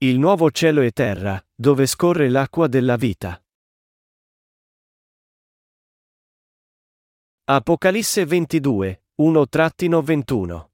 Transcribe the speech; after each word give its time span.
il 0.00 0.18
nuovo 0.18 0.50
cielo 0.50 0.82
e 0.82 0.90
terra, 0.90 1.42
dove 1.54 1.86
scorre 1.86 2.28
l'acqua 2.28 2.66
della 2.66 2.96
vita. 2.96 3.42
Apocalisse 7.44 8.26
22, 8.26 9.04
1-21 9.22 10.66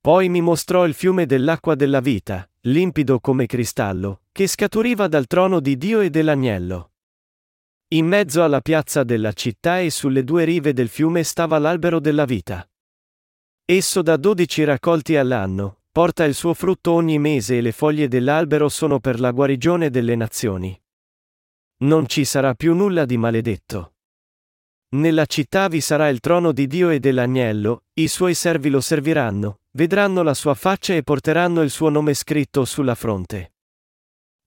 Poi 0.00 0.28
mi 0.28 0.40
mostrò 0.40 0.86
il 0.86 0.94
fiume 0.94 1.26
dell'acqua 1.26 1.74
della 1.74 1.98
vita, 1.98 2.48
limpido 2.66 3.18
come 3.18 3.46
cristallo, 3.46 4.22
che 4.30 4.46
scaturiva 4.46 5.08
dal 5.08 5.26
trono 5.26 5.58
di 5.58 5.76
Dio 5.76 5.98
e 5.98 6.08
dell'agnello. 6.08 6.92
In 7.88 8.06
mezzo 8.06 8.44
alla 8.44 8.60
piazza 8.60 9.02
della 9.02 9.32
città 9.32 9.80
e 9.80 9.90
sulle 9.90 10.22
due 10.22 10.44
rive 10.44 10.72
del 10.72 10.88
fiume 10.88 11.24
stava 11.24 11.58
l'albero 11.58 11.98
della 11.98 12.24
vita. 12.24 12.64
Esso 13.64 14.00
dà 14.00 14.16
dodici 14.16 14.62
raccolti 14.62 15.16
all'anno, 15.16 15.81
porta 15.92 16.24
il 16.24 16.34
suo 16.34 16.54
frutto 16.54 16.92
ogni 16.92 17.18
mese 17.18 17.58
e 17.58 17.60
le 17.60 17.70
foglie 17.70 18.08
dell'albero 18.08 18.70
sono 18.70 18.98
per 18.98 19.20
la 19.20 19.30
guarigione 19.30 19.90
delle 19.90 20.16
nazioni. 20.16 20.76
Non 21.82 22.06
ci 22.06 22.24
sarà 22.24 22.54
più 22.54 22.74
nulla 22.74 23.04
di 23.04 23.18
maledetto. 23.18 23.92
Nella 24.94 25.26
città 25.26 25.68
vi 25.68 25.82
sarà 25.82 26.08
il 26.08 26.20
trono 26.20 26.52
di 26.52 26.66
Dio 26.66 26.88
e 26.88 26.98
dell'agnello, 26.98 27.84
i 27.94 28.08
suoi 28.08 28.32
servi 28.34 28.70
lo 28.70 28.80
serviranno, 28.80 29.60
vedranno 29.72 30.22
la 30.22 30.32
sua 30.32 30.54
faccia 30.54 30.94
e 30.94 31.02
porteranno 31.02 31.60
il 31.60 31.70
suo 31.70 31.90
nome 31.90 32.14
scritto 32.14 32.64
sulla 32.64 32.94
fronte. 32.94 33.52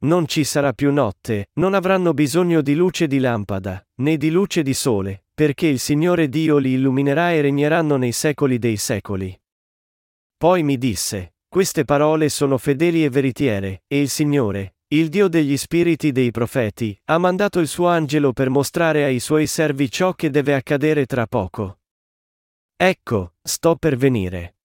Non 0.06 0.28
ci 0.28 0.44
sarà 0.44 0.74
più 0.74 0.92
notte, 0.92 1.50
non 1.54 1.76
avranno 1.76 2.14
bisogno 2.14 2.62
di 2.62 2.74
luce 2.74 3.06
di 3.06 3.20
lampada, 3.20 3.88
né 3.96 4.18
di 4.18 4.32
luce 4.32 4.64
di 4.64 4.74
sole, 4.74 5.26
perché 5.34 5.68
il 5.68 5.80
Signore 5.80 6.28
Dio 6.28 6.58
li 6.58 6.74
illuminerà 6.74 7.34
e 7.34 7.42
regneranno 7.42 7.98
nei 7.98 8.12
secoli 8.12 8.58
dei 8.58 8.78
secoli. 8.78 9.40
Poi 10.38 10.64
mi 10.64 10.78
disse, 10.78 11.35
queste 11.56 11.86
parole 11.86 12.28
sono 12.28 12.58
fedeli 12.58 13.06
e 13.06 13.10
veritiere, 13.10 13.84
e 13.88 14.02
il 14.02 14.10
Signore, 14.10 14.76
il 14.88 15.08
Dio 15.08 15.30
degli 15.30 15.56
spiriti 15.56 16.12
dei 16.12 16.30
profeti, 16.30 17.00
ha 17.06 17.18
mandato 17.18 17.62
il 17.62 17.70
suo 17.70 17.88
angelo 17.88 18.34
per 18.34 18.50
mostrare 18.50 19.06
ai 19.06 19.22
suoi 19.22 19.48
servi 19.48 19.90
ciò 19.90 20.12
che 20.12 20.30
deve 20.30 20.54
accadere 20.54 21.06
tra 21.06 21.26
poco. 21.28 21.80
Ecco, 22.76 23.36
sto 23.42 23.78
per 23.78 23.96
venire. 23.96 24.58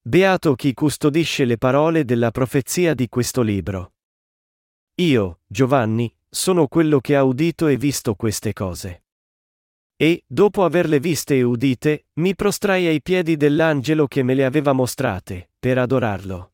Beato 0.00 0.54
chi 0.54 0.72
custodisce 0.72 1.44
le 1.44 1.58
parole 1.58 2.06
della 2.06 2.30
profezia 2.30 2.94
di 2.94 3.06
questo 3.10 3.42
libro. 3.42 3.92
Io, 5.02 5.40
Giovanni, 5.46 6.10
sono 6.26 6.68
quello 6.68 7.00
che 7.00 7.16
ha 7.16 7.22
udito 7.22 7.66
e 7.66 7.76
visto 7.76 8.14
queste 8.14 8.54
cose. 8.54 9.07
E, 10.00 10.22
dopo 10.28 10.62
averle 10.62 11.00
viste 11.00 11.36
e 11.36 11.42
udite, 11.42 12.06
mi 12.20 12.36
prostrai 12.36 12.86
ai 12.86 13.02
piedi 13.02 13.36
dell'angelo 13.36 14.06
che 14.06 14.22
me 14.22 14.34
le 14.34 14.44
aveva 14.44 14.72
mostrate, 14.72 15.50
per 15.58 15.76
adorarlo. 15.76 16.52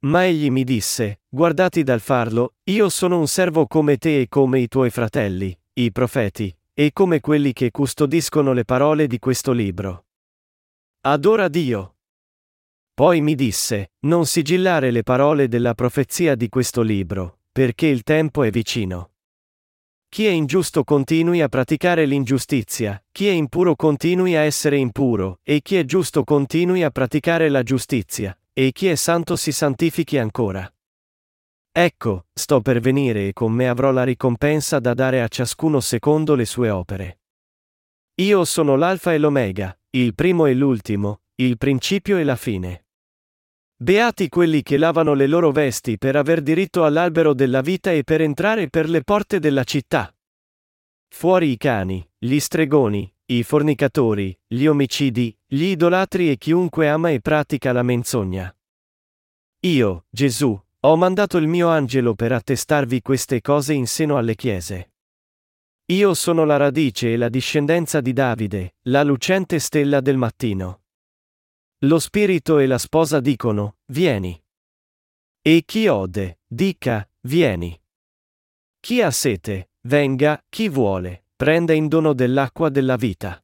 Ma 0.00 0.26
egli 0.26 0.50
mi 0.50 0.64
disse, 0.64 1.20
guardati 1.28 1.84
dal 1.84 2.00
farlo, 2.00 2.54
io 2.64 2.88
sono 2.88 3.20
un 3.20 3.28
servo 3.28 3.68
come 3.68 3.98
te 3.98 4.22
e 4.22 4.28
come 4.28 4.58
i 4.58 4.66
tuoi 4.66 4.90
fratelli, 4.90 5.56
i 5.74 5.92
profeti, 5.92 6.52
e 6.74 6.92
come 6.92 7.20
quelli 7.20 7.52
che 7.52 7.70
custodiscono 7.70 8.52
le 8.52 8.64
parole 8.64 9.06
di 9.06 9.20
questo 9.20 9.52
libro. 9.52 10.06
Adora 11.02 11.46
Dio. 11.46 11.98
Poi 12.92 13.20
mi 13.20 13.36
disse, 13.36 13.92
non 14.00 14.26
sigillare 14.26 14.90
le 14.90 15.04
parole 15.04 15.46
della 15.46 15.74
profezia 15.74 16.34
di 16.34 16.48
questo 16.48 16.82
libro, 16.82 17.42
perché 17.52 17.86
il 17.86 18.02
tempo 18.02 18.42
è 18.42 18.50
vicino. 18.50 19.12
Chi 20.12 20.26
è 20.26 20.30
ingiusto 20.30 20.82
continui 20.82 21.40
a 21.40 21.48
praticare 21.48 22.04
l'ingiustizia, 22.04 23.00
chi 23.12 23.28
è 23.28 23.30
impuro 23.30 23.76
continui 23.76 24.34
a 24.34 24.40
essere 24.40 24.76
impuro, 24.76 25.38
e 25.44 25.62
chi 25.62 25.76
è 25.76 25.84
giusto 25.84 26.24
continui 26.24 26.82
a 26.82 26.90
praticare 26.90 27.48
la 27.48 27.62
giustizia, 27.62 28.36
e 28.52 28.72
chi 28.72 28.88
è 28.88 28.96
santo 28.96 29.36
si 29.36 29.52
santifichi 29.52 30.18
ancora. 30.18 30.68
Ecco, 31.70 32.26
sto 32.32 32.60
per 32.60 32.80
venire 32.80 33.28
e 33.28 33.32
con 33.32 33.52
me 33.52 33.68
avrò 33.68 33.92
la 33.92 34.02
ricompensa 34.02 34.80
da 34.80 34.94
dare 34.94 35.22
a 35.22 35.28
ciascuno 35.28 35.78
secondo 35.78 36.34
le 36.34 36.44
sue 36.44 36.70
opere. 36.70 37.20
Io 38.16 38.44
sono 38.44 38.74
l'Alfa 38.74 39.14
e 39.14 39.18
l'Omega, 39.18 39.78
il 39.90 40.16
primo 40.16 40.46
e 40.46 40.54
l'ultimo, 40.54 41.20
il 41.36 41.56
principio 41.56 42.16
e 42.16 42.24
la 42.24 42.34
fine. 42.34 42.86
Beati 43.82 44.28
quelli 44.28 44.62
che 44.62 44.76
lavano 44.76 45.14
le 45.14 45.26
loro 45.26 45.52
vesti 45.52 45.96
per 45.96 46.14
aver 46.14 46.42
diritto 46.42 46.84
all'albero 46.84 47.32
della 47.32 47.62
vita 47.62 47.90
e 47.90 48.04
per 48.04 48.20
entrare 48.20 48.68
per 48.68 48.90
le 48.90 49.02
porte 49.02 49.38
della 49.38 49.64
città. 49.64 50.14
Fuori 51.08 51.52
i 51.52 51.56
cani, 51.56 52.06
gli 52.18 52.38
stregoni, 52.40 53.10
i 53.24 53.42
fornicatori, 53.42 54.38
gli 54.46 54.66
omicidi, 54.66 55.34
gli 55.46 55.62
idolatri 55.62 56.30
e 56.30 56.36
chiunque 56.36 56.90
ama 56.90 57.08
e 57.08 57.22
pratica 57.22 57.72
la 57.72 57.82
menzogna. 57.82 58.54
Io, 59.60 60.04
Gesù, 60.10 60.62
ho 60.80 60.96
mandato 60.96 61.38
il 61.38 61.46
mio 61.46 61.68
angelo 61.68 62.14
per 62.14 62.32
attestarvi 62.32 63.00
queste 63.00 63.40
cose 63.40 63.72
in 63.72 63.86
seno 63.86 64.18
alle 64.18 64.34
chiese. 64.34 64.92
Io 65.86 66.12
sono 66.12 66.44
la 66.44 66.58
radice 66.58 67.14
e 67.14 67.16
la 67.16 67.30
discendenza 67.30 68.02
di 68.02 68.12
Davide, 68.12 68.74
la 68.88 69.02
lucente 69.02 69.58
stella 69.58 70.02
del 70.02 70.18
mattino. 70.18 70.79
Lo 71.84 71.98
spirito 71.98 72.58
e 72.58 72.66
la 72.66 72.76
sposa 72.76 73.20
dicono, 73.20 73.76
vieni. 73.86 74.38
E 75.40 75.62
chi 75.64 75.88
ode, 75.88 76.40
dica, 76.46 77.08
vieni. 77.22 77.74
Chi 78.78 79.00
ha 79.00 79.10
sete, 79.10 79.70
venga, 79.86 80.44
chi 80.50 80.68
vuole, 80.68 81.24
prenda 81.34 81.72
in 81.72 81.88
dono 81.88 82.12
dell'acqua 82.12 82.68
della 82.68 82.96
vita. 82.96 83.42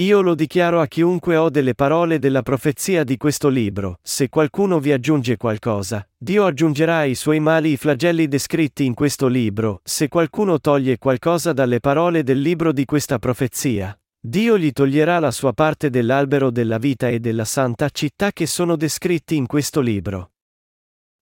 Io 0.00 0.20
lo 0.20 0.34
dichiaro 0.34 0.80
a 0.80 0.88
chiunque 0.88 1.36
ode 1.36 1.60
le 1.60 1.76
parole 1.76 2.18
della 2.18 2.42
profezia 2.42 3.04
di 3.04 3.16
questo 3.16 3.48
libro, 3.48 4.00
se 4.02 4.28
qualcuno 4.28 4.80
vi 4.80 4.90
aggiunge 4.90 5.36
qualcosa, 5.36 6.08
Dio 6.16 6.44
aggiungerà 6.44 6.98
ai 6.98 7.14
suoi 7.14 7.38
mali 7.38 7.70
i 7.70 7.76
flagelli 7.76 8.26
descritti 8.26 8.84
in 8.84 8.94
questo 8.94 9.28
libro, 9.28 9.80
se 9.84 10.08
qualcuno 10.08 10.58
toglie 10.58 10.98
qualcosa 10.98 11.52
dalle 11.52 11.78
parole 11.78 12.24
del 12.24 12.40
libro 12.40 12.72
di 12.72 12.84
questa 12.84 13.20
profezia, 13.20 13.96
Dio 14.20 14.58
gli 14.58 14.72
toglierà 14.72 15.20
la 15.20 15.30
sua 15.30 15.52
parte 15.52 15.90
dell'albero 15.90 16.50
della 16.50 16.78
vita 16.78 17.08
e 17.08 17.20
della 17.20 17.44
santa 17.44 17.88
città 17.88 18.32
che 18.32 18.46
sono 18.46 18.76
descritti 18.76 19.36
in 19.36 19.46
questo 19.46 19.80
libro. 19.80 20.32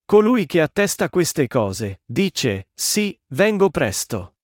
Colui 0.03 0.45
che 0.45 0.61
attesta 0.61 1.09
queste 1.09 1.47
cose, 1.47 2.01
dice, 2.05 2.69
sì, 2.73 3.19
vengo 3.27 3.69
presto. 3.69 4.37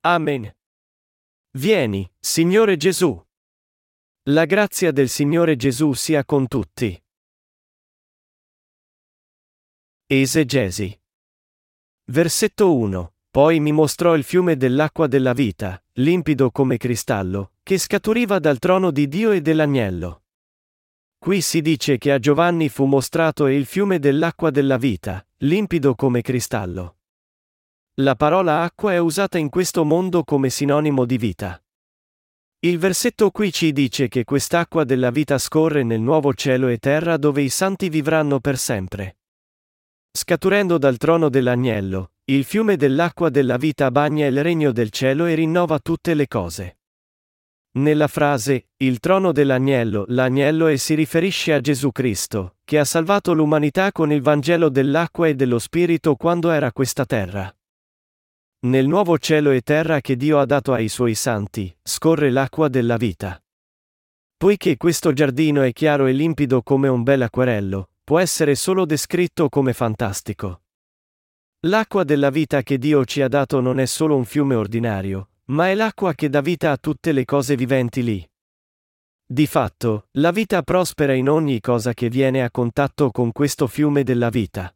Amen. 0.00 0.56
Vieni, 1.58 2.10
Signore 2.18 2.76
Gesù. 2.76 3.20
La 4.30 4.44
grazia 4.44 4.92
del 4.92 5.08
Signore 5.08 5.56
Gesù 5.56 5.92
sia 5.92 6.24
con 6.24 6.46
tutti. 6.46 7.02
Esegesi. 10.06 10.98
Versetto 12.04 12.74
1. 12.74 13.14
Poi 13.30 13.60
mi 13.60 13.72
mostrò 13.72 14.14
il 14.14 14.24
fiume 14.24 14.56
dell'acqua 14.56 15.06
della 15.06 15.32
vita, 15.32 15.82
limpido 15.94 16.50
come 16.50 16.76
cristallo, 16.76 17.52
che 17.62 17.76
scaturiva 17.78 18.38
dal 18.38 18.58
trono 18.58 18.90
di 18.90 19.06
Dio 19.06 19.32
e 19.32 19.42
dell'agnello. 19.42 20.22
Qui 21.18 21.40
si 21.40 21.60
dice 21.60 21.98
che 21.98 22.12
a 22.12 22.18
Giovanni 22.18 22.68
fu 22.68 22.86
mostrato 22.86 23.46
il 23.46 23.66
fiume 23.66 23.98
dell'acqua 23.98 24.50
della 24.50 24.76
vita, 24.76 25.24
limpido 25.38 25.94
come 25.94 26.22
cristallo. 26.22 26.96
La 28.00 28.14
parola 28.14 28.62
acqua 28.62 28.92
è 28.92 28.98
usata 28.98 29.36
in 29.36 29.48
questo 29.48 29.84
mondo 29.84 30.22
come 30.22 30.48
sinonimo 30.48 31.04
di 31.04 31.18
vita. 31.18 31.60
Il 32.60 32.78
versetto 32.78 33.30
qui 33.30 33.52
ci 33.52 33.72
dice 33.72 34.08
che 34.08 34.24
quest'acqua 34.24 34.84
della 34.84 35.10
vita 35.10 35.36
scorre 35.38 35.82
nel 35.82 36.00
nuovo 36.00 36.32
cielo 36.32 36.68
e 36.68 36.78
terra 36.78 37.16
dove 37.16 37.42
i 37.42 37.48
santi 37.50 37.88
vivranno 37.88 38.40
per 38.40 38.56
sempre. 38.56 39.18
Scaturendo 40.12 40.78
dal 40.78 40.96
trono 40.96 41.28
dell'agnello, 41.28 42.12
il 42.30 42.44
fiume 42.44 42.76
dell'acqua 42.76 43.30
della 43.30 43.56
vita 43.56 43.90
bagna 43.90 44.26
il 44.26 44.42
regno 44.42 44.70
del 44.70 44.90
cielo 44.90 45.24
e 45.24 45.34
rinnova 45.34 45.78
tutte 45.78 46.12
le 46.12 46.28
cose. 46.28 46.76
Nella 47.78 48.06
frase, 48.06 48.68
il 48.76 48.98
trono 48.98 49.32
dell'agnello, 49.32 50.04
l'agnello 50.08 50.66
e 50.66 50.76
si 50.76 50.94
riferisce 50.94 51.54
a 51.54 51.60
Gesù 51.60 51.90
Cristo, 51.90 52.56
che 52.64 52.78
ha 52.78 52.84
salvato 52.84 53.32
l'umanità 53.32 53.92
con 53.92 54.12
il 54.12 54.20
Vangelo 54.20 54.68
dell'acqua 54.68 55.26
e 55.26 55.34
dello 55.34 55.58
Spirito 55.58 56.16
quando 56.16 56.50
era 56.50 56.70
questa 56.70 57.06
terra. 57.06 57.50
Nel 58.66 58.86
nuovo 58.86 59.16
cielo 59.16 59.50
e 59.50 59.62
terra 59.62 60.02
che 60.02 60.16
Dio 60.16 60.38
ha 60.38 60.44
dato 60.44 60.74
ai 60.74 60.88
suoi 60.88 61.14
santi, 61.14 61.74
scorre 61.82 62.30
l'acqua 62.30 62.68
della 62.68 62.98
vita. 62.98 63.42
Poiché 64.36 64.76
questo 64.76 65.14
giardino 65.14 65.62
è 65.62 65.72
chiaro 65.72 66.04
e 66.04 66.12
limpido 66.12 66.62
come 66.62 66.88
un 66.88 67.02
bel 67.02 67.22
acquerello, 67.22 67.88
può 68.04 68.18
essere 68.18 68.54
solo 68.54 68.84
descritto 68.84 69.48
come 69.48 69.72
fantastico. 69.72 70.60
L'acqua 71.68 72.02
della 72.02 72.30
vita 72.30 72.62
che 72.62 72.78
Dio 72.78 73.04
ci 73.04 73.20
ha 73.20 73.28
dato 73.28 73.60
non 73.60 73.78
è 73.78 73.84
solo 73.84 74.16
un 74.16 74.24
fiume 74.24 74.54
ordinario, 74.54 75.32
ma 75.46 75.68
è 75.68 75.74
l'acqua 75.74 76.14
che 76.14 76.30
dà 76.30 76.40
vita 76.40 76.70
a 76.70 76.78
tutte 76.78 77.12
le 77.12 77.26
cose 77.26 77.56
viventi 77.56 78.02
lì. 78.02 78.26
Di 79.26 79.46
fatto, 79.46 80.08
la 80.12 80.30
vita 80.30 80.62
prospera 80.62 81.12
in 81.12 81.28
ogni 81.28 81.60
cosa 81.60 81.92
che 81.92 82.08
viene 82.08 82.42
a 82.42 82.50
contatto 82.50 83.10
con 83.10 83.32
questo 83.32 83.66
fiume 83.66 84.02
della 84.02 84.30
vita. 84.30 84.74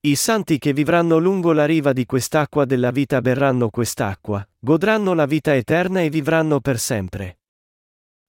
I 0.00 0.14
santi 0.16 0.58
che 0.58 0.74
vivranno 0.74 1.16
lungo 1.16 1.52
la 1.52 1.64
riva 1.64 1.94
di 1.94 2.04
quest'acqua 2.04 2.66
della 2.66 2.90
vita 2.90 3.22
berranno 3.22 3.70
quest'acqua, 3.70 4.46
godranno 4.58 5.14
la 5.14 5.24
vita 5.24 5.54
eterna 5.54 6.02
e 6.02 6.10
vivranno 6.10 6.60
per 6.60 6.78
sempre. 6.78 7.38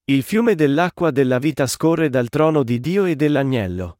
Il 0.06 0.24
fiume 0.24 0.56
dell'acqua 0.56 1.12
della 1.12 1.38
vita 1.38 1.68
scorre 1.68 2.08
dal 2.08 2.30
trono 2.30 2.64
di 2.64 2.80
Dio 2.80 3.04
e 3.04 3.18
dell'agnello. 3.18 3.97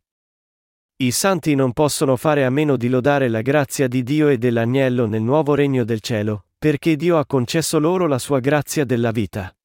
I 1.00 1.12
santi 1.12 1.54
non 1.54 1.74
possono 1.74 2.16
fare 2.16 2.44
a 2.44 2.50
meno 2.50 2.76
di 2.76 2.90
lodare 2.90 3.28
la 3.28 3.42
grazia 3.42 3.88
di 3.88 4.02
Dio 4.02 4.30
e 4.30 4.40
dell'agnello 4.40 5.06
nel 5.06 5.22
nuovo 5.22 5.54
regno 5.54 5.84
del 5.84 6.02
cielo, 6.02 6.46
perché 6.58 6.96
Dio 6.96 7.20
ha 7.20 7.26
concesso 7.28 7.78
loro 7.78 8.08
la 8.08 8.18
sua 8.18 8.40
grazia 8.40 8.84
della 8.84 9.12
vita. 9.12 9.56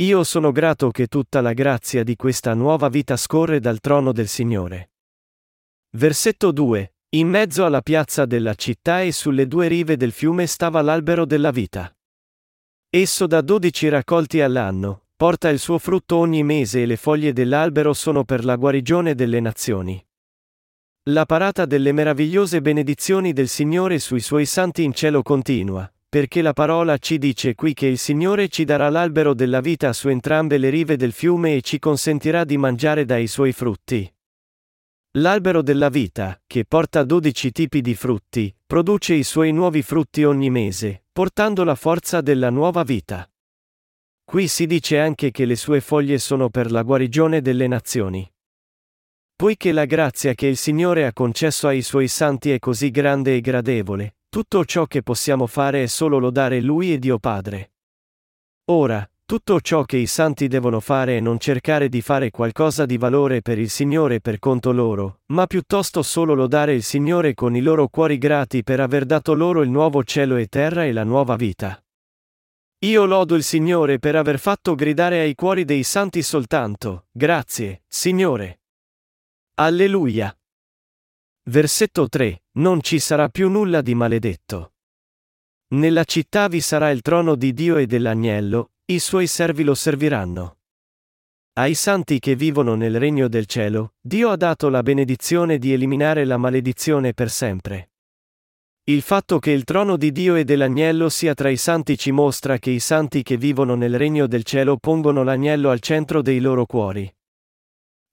Io 0.00 0.24
sono 0.24 0.50
grato 0.50 0.90
che 0.90 1.06
tutta 1.06 1.40
la 1.40 1.52
grazia 1.52 2.02
di 2.02 2.16
questa 2.16 2.54
nuova 2.54 2.88
vita 2.88 3.16
scorre 3.16 3.60
dal 3.60 3.78
trono 3.78 4.10
del 4.10 4.26
Signore. 4.26 4.90
Versetto 5.90 6.50
2. 6.50 6.94
In 7.10 7.28
mezzo 7.28 7.64
alla 7.64 7.82
piazza 7.82 8.26
della 8.26 8.54
città 8.54 9.02
e 9.02 9.12
sulle 9.12 9.46
due 9.46 9.68
rive 9.68 9.96
del 9.96 10.10
fiume 10.10 10.48
stava 10.48 10.82
l'albero 10.82 11.24
della 11.24 11.52
vita. 11.52 11.94
Esso 12.90 13.28
dà 13.28 13.42
dodici 13.42 13.88
raccolti 13.88 14.40
all'anno, 14.40 15.04
porta 15.14 15.50
il 15.50 15.60
suo 15.60 15.78
frutto 15.78 16.16
ogni 16.16 16.42
mese 16.42 16.82
e 16.82 16.86
le 16.86 16.96
foglie 16.96 17.32
dell'albero 17.32 17.92
sono 17.92 18.24
per 18.24 18.44
la 18.44 18.56
guarigione 18.56 19.14
delle 19.14 19.38
nazioni. 19.38 20.04
La 21.06 21.26
parata 21.26 21.66
delle 21.66 21.90
meravigliose 21.90 22.60
benedizioni 22.60 23.32
del 23.32 23.48
Signore 23.48 23.98
sui 23.98 24.20
suoi 24.20 24.46
santi 24.46 24.84
in 24.84 24.94
cielo 24.94 25.22
continua, 25.22 25.92
perché 26.08 26.42
la 26.42 26.52
parola 26.52 26.96
ci 26.98 27.18
dice 27.18 27.56
qui 27.56 27.74
che 27.74 27.86
il 27.86 27.98
Signore 27.98 28.46
ci 28.46 28.62
darà 28.62 28.88
l'albero 28.88 29.34
della 29.34 29.60
vita 29.60 29.92
su 29.92 30.06
entrambe 30.10 30.58
le 30.58 30.70
rive 30.70 30.94
del 30.94 31.10
fiume 31.10 31.56
e 31.56 31.60
ci 31.60 31.80
consentirà 31.80 32.44
di 32.44 32.56
mangiare 32.56 33.04
dai 33.04 33.26
suoi 33.26 33.50
frutti. 33.50 34.08
L'albero 35.18 35.60
della 35.60 35.88
vita, 35.88 36.40
che 36.46 36.64
porta 36.64 37.02
dodici 37.02 37.50
tipi 37.50 37.80
di 37.80 37.96
frutti, 37.96 38.54
produce 38.64 39.14
i 39.14 39.24
suoi 39.24 39.50
nuovi 39.50 39.82
frutti 39.82 40.22
ogni 40.22 40.50
mese, 40.50 41.06
portando 41.10 41.64
la 41.64 41.74
forza 41.74 42.20
della 42.20 42.50
nuova 42.50 42.84
vita. 42.84 43.28
Qui 44.22 44.46
si 44.46 44.66
dice 44.66 45.00
anche 45.00 45.32
che 45.32 45.46
le 45.46 45.56
sue 45.56 45.80
foglie 45.80 46.18
sono 46.18 46.48
per 46.48 46.70
la 46.70 46.82
guarigione 46.82 47.40
delle 47.40 47.66
nazioni. 47.66 48.32
Poiché 49.42 49.72
la 49.72 49.86
grazia 49.86 50.34
che 50.34 50.46
il 50.46 50.56
Signore 50.56 51.04
ha 51.04 51.12
concesso 51.12 51.66
ai 51.66 51.82
suoi 51.82 52.06
santi 52.06 52.52
è 52.52 52.60
così 52.60 52.92
grande 52.92 53.34
e 53.34 53.40
gradevole, 53.40 54.18
tutto 54.28 54.64
ciò 54.64 54.86
che 54.86 55.02
possiamo 55.02 55.48
fare 55.48 55.82
è 55.82 55.86
solo 55.88 56.20
lodare 56.20 56.60
Lui 56.60 56.92
e 56.92 57.00
Dio 57.00 57.18
Padre. 57.18 57.72
Ora, 58.66 59.04
tutto 59.26 59.60
ciò 59.60 59.82
che 59.82 59.96
i 59.96 60.06
santi 60.06 60.46
devono 60.46 60.78
fare 60.78 61.16
è 61.16 61.20
non 61.20 61.40
cercare 61.40 61.88
di 61.88 62.02
fare 62.02 62.30
qualcosa 62.30 62.86
di 62.86 62.96
valore 62.96 63.42
per 63.42 63.58
il 63.58 63.68
Signore 63.68 64.20
per 64.20 64.38
conto 64.38 64.70
loro, 64.70 65.22
ma 65.32 65.48
piuttosto 65.48 66.02
solo 66.02 66.34
lodare 66.34 66.74
il 66.74 66.84
Signore 66.84 67.34
con 67.34 67.56
i 67.56 67.62
loro 67.62 67.88
cuori 67.88 68.18
grati 68.18 68.62
per 68.62 68.78
aver 68.78 69.04
dato 69.04 69.34
loro 69.34 69.62
il 69.62 69.70
nuovo 69.70 70.04
cielo 70.04 70.36
e 70.36 70.46
terra 70.46 70.84
e 70.84 70.92
la 70.92 71.02
nuova 71.02 71.34
vita. 71.34 71.84
Io 72.84 73.04
lodo 73.06 73.34
il 73.34 73.42
Signore 73.42 73.98
per 73.98 74.14
aver 74.14 74.38
fatto 74.38 74.76
gridare 74.76 75.18
ai 75.18 75.34
cuori 75.34 75.64
dei 75.64 75.82
santi 75.82 76.22
soltanto, 76.22 77.06
grazie, 77.10 77.82
Signore. 77.88 78.58
Alleluia. 79.56 80.34
Versetto 81.50 82.08
3. 82.08 82.44
Non 82.52 82.80
ci 82.80 82.98
sarà 82.98 83.28
più 83.28 83.50
nulla 83.50 83.82
di 83.82 83.94
maledetto. 83.94 84.72
Nella 85.74 86.04
città 86.04 86.48
vi 86.48 86.62
sarà 86.62 86.88
il 86.88 87.02
trono 87.02 87.34
di 87.34 87.52
Dio 87.52 87.76
e 87.76 87.86
dell'agnello, 87.86 88.70
i 88.86 88.98
suoi 88.98 89.26
servi 89.26 89.62
lo 89.62 89.74
serviranno. 89.74 90.60
Ai 91.58 91.74
santi 91.74 92.18
che 92.18 92.34
vivono 92.34 92.76
nel 92.76 92.98
regno 92.98 93.28
del 93.28 93.44
cielo, 93.44 93.92
Dio 94.00 94.30
ha 94.30 94.36
dato 94.36 94.70
la 94.70 94.82
benedizione 94.82 95.58
di 95.58 95.74
eliminare 95.74 96.24
la 96.24 96.38
maledizione 96.38 97.12
per 97.12 97.28
sempre. 97.28 97.90
Il 98.84 99.02
fatto 99.02 99.38
che 99.38 99.50
il 99.50 99.64
trono 99.64 99.98
di 99.98 100.12
Dio 100.12 100.34
e 100.34 100.44
dell'agnello 100.44 101.10
sia 101.10 101.34
tra 101.34 101.50
i 101.50 101.58
santi 101.58 101.98
ci 101.98 102.10
mostra 102.10 102.56
che 102.56 102.70
i 102.70 102.80
santi 102.80 103.22
che 103.22 103.36
vivono 103.36 103.74
nel 103.74 103.98
regno 103.98 104.26
del 104.26 104.44
cielo 104.44 104.78
pongono 104.78 105.22
l'agnello 105.22 105.68
al 105.68 105.80
centro 105.80 106.22
dei 106.22 106.40
loro 106.40 106.64
cuori. 106.64 107.14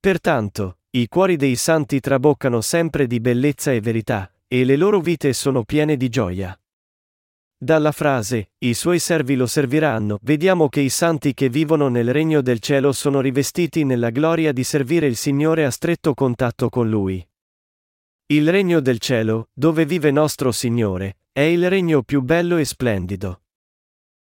Pertanto, 0.02 0.79
i 0.92 1.08
cuori 1.08 1.36
dei 1.36 1.56
santi 1.56 2.00
traboccano 2.00 2.62
sempre 2.62 3.06
di 3.06 3.20
bellezza 3.20 3.72
e 3.72 3.80
verità, 3.80 4.34
e 4.48 4.64
le 4.64 4.76
loro 4.76 5.00
vite 5.02 5.34
sono 5.34 5.64
piene 5.64 5.96
di 5.96 6.10
gioia. 6.10 6.60
Dalla 7.56 7.92
frase, 7.92 8.54
i 8.60 8.74
suoi 8.74 8.98
servi 8.98 9.36
lo 9.36 9.46
serviranno, 9.46 10.18
vediamo 10.24 10.68
che 10.68 10.80
i 10.80 10.90
santi 10.90 11.36
che 11.36 11.48
vivono 11.48 11.90
nel 11.90 12.12
regno 12.12 12.42
del 12.42 12.60
cielo 12.60 12.92
sono 12.92 13.22
rivestiti 13.22 13.84
nella 13.84 14.10
gloria 14.10 14.52
di 14.52 14.64
servire 14.64 15.06
il 15.06 15.16
Signore 15.16 15.64
a 15.64 15.70
stretto 15.70 16.16
contatto 16.16 16.70
con 16.70 16.90
Lui. 16.90 17.24
Il 18.28 18.50
regno 18.50 18.80
del 18.80 18.98
cielo, 18.98 19.50
dove 19.54 19.86
vive 19.86 20.10
nostro 20.10 20.52
Signore, 20.52 21.18
è 21.32 21.42
il 21.42 21.70
regno 21.70 22.02
più 22.02 22.22
bello 22.22 22.58
e 22.58 22.66
splendido. 22.66 23.44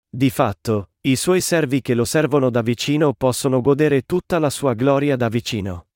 Di 0.08 0.30
fatto, 0.30 0.92
i 1.02 1.16
suoi 1.16 1.42
servi 1.42 1.82
che 1.82 1.96
lo 1.96 2.06
servono 2.06 2.52
da 2.52 2.62
vicino 2.62 3.14
possono 3.14 3.60
godere 3.60 4.04
tutta 4.04 4.38
la 4.38 4.52
sua 4.52 4.76
gloria 4.76 5.16
da 5.16 5.30
vicino. 5.30 5.88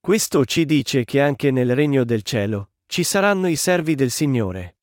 Questo 0.00 0.46
ci 0.46 0.64
dice 0.64 1.04
che 1.04 1.20
anche 1.20 1.50
nel 1.50 1.74
regno 1.74 2.02
del 2.04 2.22
cielo 2.22 2.70
ci 2.86 3.02
saranno 3.02 3.46
i 3.46 3.56
servi 3.56 3.94
del 3.94 4.10
Signore. 4.10 4.76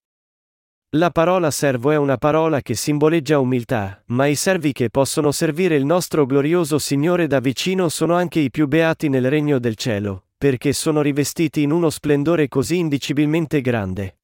La 0.98 1.10
parola 1.10 1.50
servo 1.50 1.90
è 1.90 1.96
una 1.96 2.18
parola 2.18 2.62
che 2.62 2.76
simboleggia 2.76 3.40
umiltà, 3.40 4.04
ma 4.08 4.28
i 4.28 4.36
servi 4.36 4.72
che 4.72 4.92
possono 4.92 5.32
servire 5.32 5.76
il 5.76 5.84
nostro 5.84 6.28
glorioso 6.28 6.78
Signore 6.78 7.26
da 7.26 7.40
vicino 7.40 7.90
sono 7.90 8.14
anche 8.14 8.40
i 8.40 8.52
più 8.52 8.68
beati 8.68 9.10
nel 9.10 9.28
regno 9.30 9.58
del 9.58 9.76
cielo, 9.76 10.28
perché 10.38 10.74
sono 10.74 11.02
rivestiti 11.02 11.64
in 11.64 11.72
uno 11.72 11.90
splendore 11.90 12.48
così 12.48 12.78
indicibilmente 12.78 13.62
grande. 13.62 14.20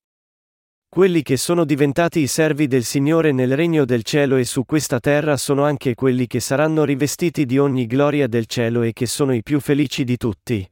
Quelli 0.88 1.24
che 1.24 1.38
sono 1.38 1.66
diventati 1.66 2.20
i 2.20 2.28
servi 2.28 2.68
del 2.68 2.84
Signore 2.84 3.32
nel 3.32 3.56
regno 3.56 3.86
del 3.86 4.04
cielo 4.04 4.36
e 4.36 4.46
su 4.46 4.66
questa 4.66 5.00
terra 5.00 5.36
sono 5.36 5.64
anche 5.64 5.96
quelli 5.96 6.28
che 6.28 6.40
saranno 6.40 6.84
rivestiti 6.84 7.46
di 7.46 7.58
ogni 7.58 7.88
gloria 7.88 8.28
del 8.28 8.46
cielo 8.46 8.84
e 8.84 8.94
che 8.94 9.08
sono 9.08 9.34
i 9.34 9.42
più 9.42 9.60
felici 9.60 10.04
di 10.04 10.18
tutti. 10.18 10.70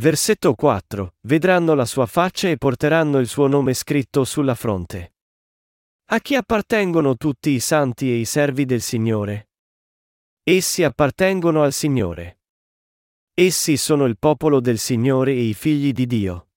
Versetto 0.00 0.54
4. 0.54 1.16
Vedranno 1.26 1.74
la 1.74 1.84
sua 1.84 2.06
faccia 2.06 2.48
e 2.48 2.56
porteranno 2.56 3.18
il 3.18 3.26
suo 3.26 3.46
nome 3.48 3.74
scritto 3.74 4.24
sulla 4.24 4.54
fronte. 4.54 5.12
A 6.12 6.20
chi 6.20 6.36
appartengono 6.36 7.18
tutti 7.18 7.50
i 7.50 7.60
santi 7.60 8.10
e 8.10 8.14
i 8.14 8.24
servi 8.24 8.64
del 8.64 8.80
Signore? 8.80 9.50
Essi 10.42 10.84
appartengono 10.84 11.62
al 11.62 11.74
Signore. 11.74 12.38
Essi 13.34 13.76
sono 13.76 14.06
il 14.06 14.16
popolo 14.16 14.60
del 14.60 14.78
Signore 14.78 15.32
e 15.32 15.42
i 15.42 15.52
figli 15.52 15.92
di 15.92 16.06
Dio. 16.06 16.48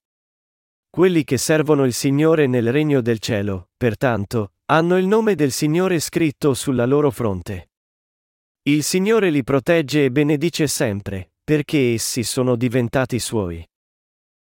Quelli 0.89 1.25
che 1.25 1.37
servono 1.37 1.83
il 1.83 1.93
Signore 1.93 2.47
nel 2.47 2.71
regno 2.71 3.01
del 3.01 3.19
cielo, 3.19 3.71
pertanto, 3.75 4.53
hanno 4.67 4.97
il 4.97 5.05
nome 5.05 5.35
del 5.35 5.51
Signore 5.51 5.99
scritto 5.99 6.53
sulla 6.53 6.85
loro 6.85 7.11
fronte. 7.11 7.71
Il 8.61 8.83
Signore 8.83 9.29
li 9.29 9.43
protegge 9.43 10.05
e 10.05 10.11
benedice 10.11 10.67
sempre, 10.67 11.32
perché 11.43 11.93
essi 11.93 12.23
sono 12.23 12.55
diventati 12.55 13.19
suoi. 13.19 13.67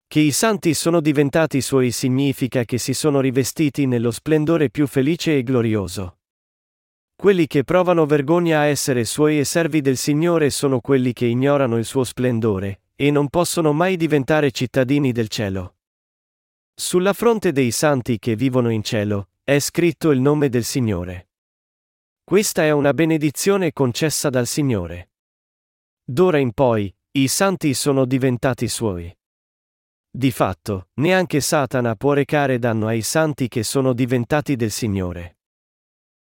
Che 0.09 0.19
i 0.19 0.33
santi 0.33 0.75
sono 0.75 1.01
diventati 1.01 1.61
suoi 1.61 1.93
significa 1.93 2.65
che 2.65 2.79
si 2.79 2.95
sono 2.95 3.21
rivestiti 3.21 3.87
nello 3.87 4.11
splendore 4.11 4.71
più 4.71 4.89
felice 4.89 5.37
e 5.37 5.45
glorioso. 5.45 6.19
Quelli 7.15 7.47
che 7.47 7.63
provano 7.63 8.07
vergogna 8.07 8.61
a 8.61 8.65
essere 8.65 9.05
suoi 9.05 9.39
e 9.39 9.45
servi 9.45 9.81
del 9.81 9.97
Signore 9.97 10.51
sono 10.51 10.81
quelli 10.81 11.13
che 11.13 11.27
ignorano 11.27 11.77
il 11.77 11.85
suo 11.85 12.03
splendore, 12.03 12.83
e 12.97 13.11
non 13.13 13.29
possono 13.29 13.73
mai 13.73 13.97
diventare 13.97 14.51
cittadini 14.51 15.13
del 15.13 15.29
cielo. 15.29 15.77
Sulla 16.75 17.13
fronte 17.13 17.53
dei 17.53 17.71
santi 17.71 18.19
che 18.19 18.35
vivono 18.35 18.71
in 18.71 18.83
cielo, 18.83 19.29
è 19.45 19.59
scritto 19.59 20.11
il 20.11 20.21
nome 20.21 20.49
del 20.49 20.65
Signore. 20.65 21.29
Questa 22.25 22.63
è 22.63 22.71
una 22.71 22.95
benedizione 22.95 23.73
concessa 23.73 24.29
dal 24.29 24.47
Signore. 24.47 25.10
D'ora 26.13 26.39
in 26.39 26.53
poi, 26.53 26.93
i 27.13 27.29
santi 27.29 27.73
sono 27.73 28.05
diventati 28.05 28.67
suoi. 28.67 29.17
Di 30.11 30.33
fatto, 30.33 30.89
neanche 30.95 31.41
Satana 31.41 31.95
può 31.95 32.15
recare 32.15 32.59
danno 32.59 32.89
ai 32.89 33.01
santi 33.01 33.47
che 33.47 33.63
sono 33.63 33.93
diventati 33.93 34.57
del 34.57 34.73
Signore. 34.73 35.39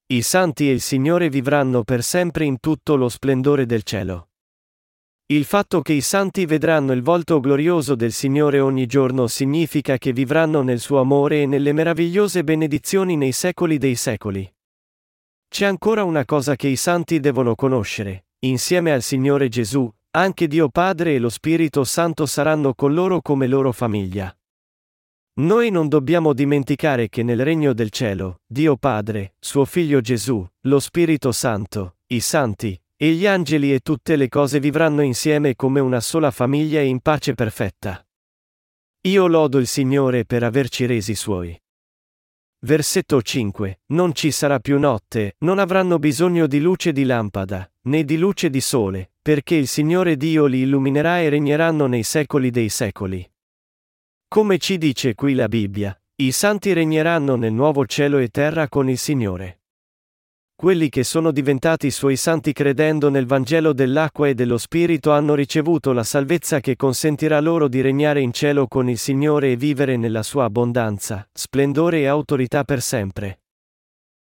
I 0.06 0.22
santi 0.22 0.68
e 0.68 0.72
il 0.72 0.80
Signore 0.80 1.28
vivranno 1.28 1.84
per 1.84 2.02
sempre 2.02 2.44
in 2.44 2.58
tutto 2.58 2.96
lo 2.96 3.08
splendore 3.08 3.64
del 3.64 3.84
cielo. 3.84 4.30
Il 5.26 5.44
fatto 5.44 5.82
che 5.82 5.92
i 5.92 6.00
santi 6.00 6.46
vedranno 6.46 6.90
il 6.90 7.02
volto 7.02 7.38
glorioso 7.38 7.94
del 7.94 8.10
Signore 8.10 8.58
ogni 8.58 8.86
giorno 8.86 9.28
significa 9.28 9.98
che 9.98 10.12
vivranno 10.12 10.62
nel 10.62 10.80
suo 10.80 10.98
amore 10.98 11.42
e 11.42 11.46
nelle 11.46 11.72
meravigliose 11.72 12.42
benedizioni 12.42 13.16
nei 13.16 13.30
secoli 13.30 13.78
dei 13.78 13.94
secoli. 13.94 14.52
C'è 15.46 15.64
ancora 15.64 16.02
una 16.02 16.24
cosa 16.24 16.56
che 16.56 16.66
i 16.66 16.76
santi 16.76 17.20
devono 17.20 17.54
conoscere, 17.54 18.25
Insieme 18.40 18.92
al 18.92 19.02
Signore 19.02 19.48
Gesù, 19.48 19.90
anche 20.10 20.46
Dio 20.46 20.68
Padre 20.68 21.14
e 21.14 21.18
lo 21.18 21.30
Spirito 21.30 21.84
Santo 21.84 22.26
saranno 22.26 22.74
con 22.74 22.92
loro 22.92 23.22
come 23.22 23.46
loro 23.46 23.72
famiglia. 23.72 24.34
Noi 25.38 25.70
non 25.70 25.88
dobbiamo 25.88 26.32
dimenticare 26.32 27.08
che 27.08 27.22
nel 27.22 27.42
regno 27.42 27.72
del 27.72 27.90
cielo, 27.90 28.40
Dio 28.46 28.76
Padre, 28.76 29.34
suo 29.38 29.64
Figlio 29.64 30.00
Gesù, 30.00 30.46
lo 30.62 30.80
Spirito 30.80 31.32
Santo, 31.32 31.96
i 32.08 32.20
santi, 32.20 32.78
e 32.96 33.12
gli 33.12 33.26
angeli 33.26 33.72
e 33.72 33.80
tutte 33.80 34.16
le 34.16 34.28
cose 34.28 34.60
vivranno 34.60 35.02
insieme 35.02 35.54
come 35.54 35.80
una 35.80 36.00
sola 36.00 36.30
famiglia 36.30 36.80
in 36.80 37.00
pace 37.00 37.34
perfetta. 37.34 38.06
Io 39.02 39.26
lodo 39.26 39.58
il 39.58 39.66
Signore 39.66 40.24
per 40.24 40.42
averci 40.42 40.86
resi 40.86 41.14
suoi. 41.14 41.58
Versetto 42.60 43.20
5. 43.20 43.80
Non 43.88 44.14
ci 44.14 44.30
sarà 44.30 44.58
più 44.58 44.78
notte, 44.78 45.36
non 45.40 45.58
avranno 45.58 45.98
bisogno 45.98 46.46
di 46.46 46.60
luce 46.60 46.92
di 46.92 47.04
lampada, 47.04 47.70
né 47.86 48.04
di 48.04 48.16
luce 48.16 48.50
di 48.50 48.60
sole, 48.60 49.10
perché 49.20 49.54
il 49.54 49.66
Signore 49.68 50.16
Dio 50.16 50.46
li 50.46 50.60
illuminerà 50.60 51.20
e 51.20 51.28
regneranno 51.28 51.86
nei 51.86 52.02
secoli 52.02 52.50
dei 52.50 52.68
secoli. 52.68 53.28
Come 54.28 54.58
ci 54.58 54.78
dice 54.78 55.14
qui 55.14 55.34
la 55.34 55.48
Bibbia, 55.48 55.98
i 56.16 56.32
santi 56.32 56.72
regneranno 56.72 57.36
nel 57.36 57.52
nuovo 57.52 57.86
cielo 57.86 58.18
e 58.18 58.28
terra 58.28 58.68
con 58.68 58.88
il 58.88 58.98
Signore. 58.98 59.60
Quelli 60.56 60.88
che 60.88 61.04
sono 61.04 61.32
diventati 61.32 61.90
suoi 61.90 62.16
santi 62.16 62.54
credendo 62.54 63.10
nel 63.10 63.26
Vangelo 63.26 63.74
dell'acqua 63.74 64.26
e 64.26 64.34
dello 64.34 64.56
Spirito 64.56 65.12
hanno 65.12 65.34
ricevuto 65.34 65.92
la 65.92 66.02
salvezza 66.02 66.60
che 66.60 66.76
consentirà 66.76 67.38
loro 67.40 67.68
di 67.68 67.82
regnare 67.82 68.22
in 68.22 68.32
cielo 68.32 68.66
con 68.66 68.88
il 68.88 68.96
Signore 68.96 69.52
e 69.52 69.56
vivere 69.56 69.96
nella 69.96 70.22
sua 70.22 70.44
abbondanza, 70.44 71.28
splendore 71.30 72.00
e 72.00 72.06
autorità 72.06 72.64
per 72.64 72.80
sempre. 72.80 73.42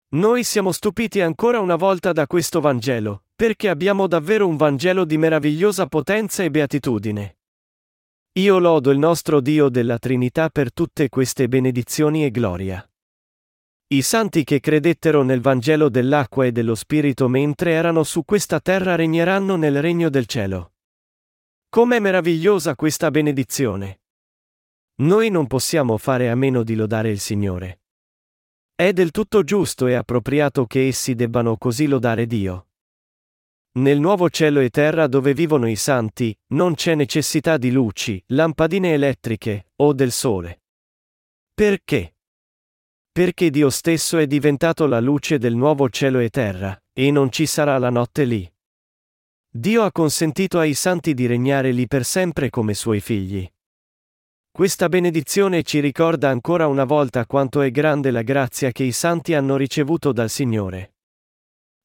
Noi 0.10 0.44
siamo 0.44 0.72
stupiti 0.72 1.20
ancora 1.22 1.60
una 1.60 1.76
volta 1.76 2.12
da 2.12 2.28
questo 2.28 2.62
Vangelo, 2.62 3.24
perché 3.40 3.70
abbiamo 3.70 4.08
davvero 4.08 4.46
un 4.46 4.58
Vangelo 4.58 5.06
di 5.06 5.18
meravigliosa 5.18 5.88
potenza 5.88 6.44
e 6.44 6.52
beatitudine. 6.52 7.38
Io 8.34 8.60
lodo 8.60 8.92
il 8.92 8.98
nostro 8.98 9.40
Dio 9.40 9.70
della 9.70 9.98
Trinità 9.98 10.50
per 10.50 10.74
tutte 10.74 11.08
queste 11.08 11.48
benedizioni 11.48 12.26
e 12.26 12.32
gloria. 12.32 12.86
I 13.94 14.02
santi 14.02 14.44
che 14.44 14.60
credettero 14.60 15.24
nel 15.24 15.40
Vangelo 15.40 15.88
dell'acqua 15.88 16.48
e 16.48 16.52
dello 16.52 16.76
Spirito 16.76 17.30
mentre 17.30 17.72
erano 17.72 18.04
su 18.04 18.26
questa 18.26 18.60
terra 18.60 18.96
regneranno 18.96 19.56
nel 19.56 19.82
regno 19.82 20.10
del 20.10 20.26
cielo. 20.26 20.74
Com'è 21.70 22.00
meravigliosa 22.00 22.76
questa 22.76 23.10
benedizione! 23.10 24.02
Noi 24.96 25.30
non 25.30 25.48
possiamo 25.48 25.98
fare 25.98 26.30
a 26.30 26.36
meno 26.36 26.64
di 26.64 26.76
lodare 26.76 27.10
il 27.10 27.22
Signore. 27.22 27.84
È 28.76 28.92
del 28.92 29.12
tutto 29.12 29.46
giusto 29.46 29.88
e 29.88 29.94
appropriato 29.94 30.66
che 30.66 30.88
essi 30.88 31.16
debbano 31.16 31.56
così 31.56 31.88
lodare 31.88 32.28
Dio. 32.28 32.66
Nel 33.72 34.00
nuovo 34.00 34.32
cielo 34.32 34.62
e 34.62 34.70
terra 34.70 35.06
dove 35.06 35.36
vivono 35.36 35.70
i 35.70 35.76
santi, 35.76 36.36
non 36.54 36.74
c'è 36.74 36.96
necessità 36.96 37.58
di 37.58 37.70
luci, 37.70 38.22
lampadine 38.28 38.94
elettriche, 38.94 39.68
o 39.76 39.94
del 39.94 40.12
sole. 40.12 40.64
Perché? 41.54 42.16
Perché 43.12 43.50
Dio 43.52 43.70
stesso 43.70 44.18
è 44.18 44.26
diventato 44.26 44.88
la 44.88 45.00
luce 45.00 45.38
del 45.38 45.56
nuovo 45.56 45.88
cielo 45.90 46.18
e 46.18 46.30
terra, 46.30 46.82
e 46.92 47.12
non 47.12 47.32
ci 47.32 47.46
sarà 47.46 47.78
la 47.78 47.92
notte 47.92 48.26
lì. 48.26 48.52
Dio 49.52 49.84
ha 49.84 49.92
consentito 49.92 50.58
ai 50.58 50.74
santi 50.74 51.14
di 51.14 51.28
regnare 51.28 51.72
lì 51.72 51.88
per 51.88 52.06
sempre 52.06 52.50
come 52.50 52.74
suoi 52.74 53.00
figli. 53.00 53.48
Questa 54.52 54.90
benedizione 54.90 55.62
ci 55.62 55.80
ricorda 55.80 56.30
ancora 56.30 56.66
una 56.66 56.86
volta 56.86 57.26
quanto 57.28 57.62
è 57.62 57.70
grande 57.70 58.10
la 58.10 58.24
grazia 58.24 58.72
che 58.72 58.84
i 58.84 58.92
santi 58.92 59.36
hanno 59.36 59.58
ricevuto 59.58 60.12
dal 60.12 60.30
Signore. 60.30 60.96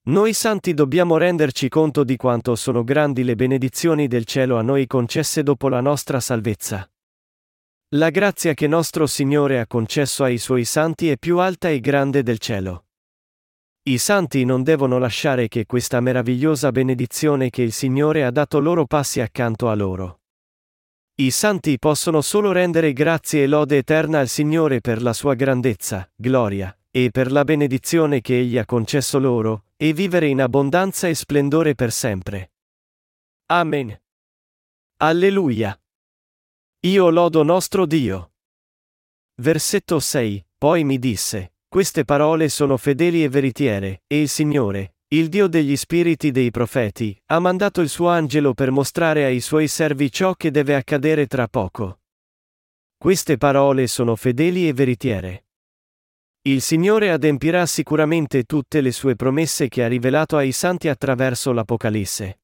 Noi 0.07 0.35
santi 0.35 0.75
dobbiamo 0.75 1.17
renderci 1.17 1.71
conto 1.71 2.05
di 2.05 2.17
quanto 2.17 2.57
sono 2.57 2.85
grandi 2.85 3.25
le 3.25 3.37
benedizioni 3.37 4.07
del 4.07 4.27
cielo 4.27 4.59
a 4.59 4.63
noi 4.63 4.87
concesse 4.87 5.43
dopo 5.43 5.71
la 5.71 5.81
nostra 5.81 6.21
salvezza. 6.21 6.87
La 7.95 8.11
grazia 8.11 8.53
che 8.53 8.67
nostro 8.67 9.07
Signore 9.07 9.61
ha 9.61 9.67
concesso 9.67 10.23
ai 10.23 10.37
suoi 10.37 10.67
santi 10.67 11.09
è 11.09 11.17
più 11.17 11.39
alta 11.39 11.71
e 11.71 11.81
grande 11.81 12.23
del 12.23 12.39
cielo. 12.39 12.85
I 13.85 13.97
santi 13.97 14.45
non 14.45 14.63
devono 14.63 14.99
lasciare 14.99 15.49
che 15.49 15.65
questa 15.65 16.01
meravigliosa 16.01 16.71
benedizione 16.71 17.49
che 17.49 17.63
il 17.63 17.73
Signore 17.73 18.25
ha 18.25 18.31
dato 18.31 18.61
loro 18.61 18.85
passi 18.85 19.23
accanto 19.23 19.71
a 19.71 19.75
loro. 19.75 20.21
I 21.15 21.31
santi 21.31 21.79
possono 21.79 22.21
solo 22.21 22.53
rendere 22.53 22.93
grazie 22.93 23.45
e 23.45 23.47
lode 23.47 23.79
eterna 23.79 24.19
al 24.19 24.29
Signore 24.29 24.83
per 24.83 25.01
la 25.01 25.15
sua 25.15 25.33
grandezza, 25.33 26.07
gloria, 26.15 26.77
e 26.97 27.11
per 27.11 27.33
la 27.33 27.43
benedizione 27.43 28.21
che 28.21 28.39
Egli 28.39 28.57
ha 28.57 28.65
concesso 28.65 29.19
loro, 29.19 29.65
e 29.75 29.93
vivere 29.93 30.29
in 30.29 30.41
abbondanza 30.41 31.09
e 31.09 31.17
splendore 31.17 31.75
per 31.75 31.91
sempre. 31.91 32.53
Amen. 33.47 34.01
Alleluia. 34.99 35.77
Io 36.83 37.11
lodo 37.11 37.43
nostro 37.43 37.85
Dio. 37.85 38.35
Versetto 39.43 39.99
6. 39.99 40.47
Poi 40.57 40.85
mi 40.85 41.01
disse, 41.01 41.55
queste 41.67 42.05
parole 42.05 42.49
sono 42.49 42.77
fedeli 42.77 43.25
e 43.25 43.29
veritiere, 43.29 44.05
e 44.07 44.21
il 44.21 44.29
Signore, 44.29 44.99
il 45.09 45.29
Dio 45.29 45.49
degli 45.49 45.75
spiriti 45.75 46.31
dei 46.31 46.53
profeti, 46.53 47.21
ha 47.27 47.41
mandato 47.41 47.81
il 47.81 47.89
suo 47.89 48.07
angelo 48.07 48.55
per 48.55 48.71
mostrare 48.71 49.25
ai 49.25 49.41
suoi 49.41 49.67
servi 49.67 50.13
ciò 50.13 50.35
che 50.35 50.53
deve 50.53 50.77
accadere 50.77 51.27
tra 51.27 51.49
poco. 51.49 52.03
Queste 52.97 53.37
parole 53.37 53.89
sono 53.89 54.15
fedeli 54.15 54.69
e 54.69 54.73
veritiere. 54.73 55.44
Il 56.47 56.61
Signore 56.61 57.11
adempirà 57.11 57.65
sicuramente 57.65 58.43
tutte 58.45 58.83
le 58.83 58.93
sue 58.93 59.17
promesse 59.17 59.69
che 59.69 59.83
ha 59.83 59.89
rivelato 59.89 60.37
ai 60.37 60.53
santi 60.53 60.89
attraverso 60.89 61.53
l'Apocalisse. 61.53 62.41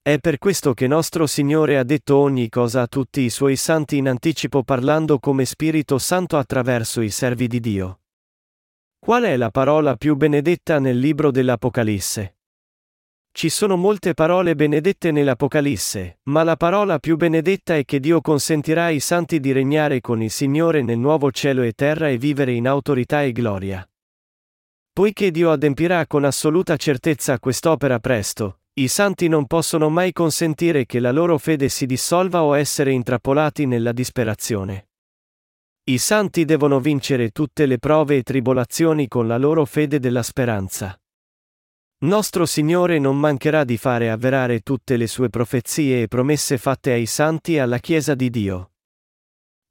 È 0.00 0.18
per 0.18 0.38
questo 0.38 0.72
che 0.72 0.86
nostro 0.86 1.26
Signore 1.26 1.76
ha 1.76 1.82
detto 1.82 2.16
ogni 2.16 2.48
cosa 2.48 2.80
a 2.80 2.86
tutti 2.86 3.20
i 3.20 3.28
suoi 3.28 3.56
santi 3.56 3.98
in 3.98 4.08
anticipo 4.08 4.62
parlando 4.62 5.18
come 5.18 5.44
Spirito 5.44 5.98
Santo 5.98 6.38
attraverso 6.38 7.02
i 7.02 7.10
servi 7.10 7.48
di 7.48 7.60
Dio. 7.60 8.00
Qual 8.98 9.24
è 9.24 9.36
la 9.36 9.50
parola 9.50 9.94
più 9.96 10.16
benedetta 10.16 10.78
nel 10.78 10.98
libro 10.98 11.30
dell'Apocalisse? 11.30 12.36
Ci 13.34 13.48
sono 13.48 13.76
molte 13.76 14.12
parole 14.12 14.54
benedette 14.54 15.10
nell'Apocalisse, 15.10 16.18
ma 16.24 16.42
la 16.42 16.56
parola 16.56 16.98
più 16.98 17.16
benedetta 17.16 17.74
è 17.74 17.84
che 17.86 17.98
Dio 17.98 18.20
consentirà 18.20 18.84
ai 18.84 19.00
santi 19.00 19.40
di 19.40 19.52
regnare 19.52 20.02
con 20.02 20.22
il 20.22 20.30
Signore 20.30 20.82
nel 20.82 20.98
nuovo 20.98 21.32
cielo 21.32 21.62
e 21.62 21.72
terra 21.72 22.10
e 22.10 22.18
vivere 22.18 22.52
in 22.52 22.68
autorità 22.68 23.22
e 23.22 23.32
gloria. 23.32 23.88
Poiché 24.92 25.30
Dio 25.30 25.50
adempirà 25.50 26.06
con 26.06 26.24
assoluta 26.24 26.76
certezza 26.76 27.38
quest'opera 27.38 27.98
presto, 27.98 28.58
i 28.74 28.86
santi 28.86 29.28
non 29.28 29.46
possono 29.46 29.88
mai 29.88 30.12
consentire 30.12 30.84
che 30.84 31.00
la 31.00 31.10
loro 31.10 31.38
fede 31.38 31.70
si 31.70 31.86
dissolva 31.86 32.42
o 32.42 32.54
essere 32.54 32.92
intrappolati 32.92 33.64
nella 33.64 33.92
disperazione. 33.92 34.88
I 35.84 35.96
santi 35.96 36.44
devono 36.44 36.80
vincere 36.80 37.30
tutte 37.30 37.64
le 37.64 37.78
prove 37.78 38.18
e 38.18 38.22
tribolazioni 38.22 39.08
con 39.08 39.26
la 39.26 39.38
loro 39.38 39.64
fede 39.64 39.98
della 39.98 40.22
speranza. 40.22 41.01
Nostro 42.02 42.46
Signore 42.46 42.98
non 42.98 43.16
mancherà 43.16 43.62
di 43.62 43.76
fare 43.76 44.10
avverare 44.10 44.60
tutte 44.60 44.96
le 44.96 45.06
sue 45.06 45.28
profezie 45.28 46.02
e 46.02 46.08
promesse 46.08 46.58
fatte 46.58 46.90
ai 46.90 47.06
santi 47.06 47.54
e 47.54 47.60
alla 47.60 47.78
Chiesa 47.78 48.16
di 48.16 48.28
Dio. 48.28 48.72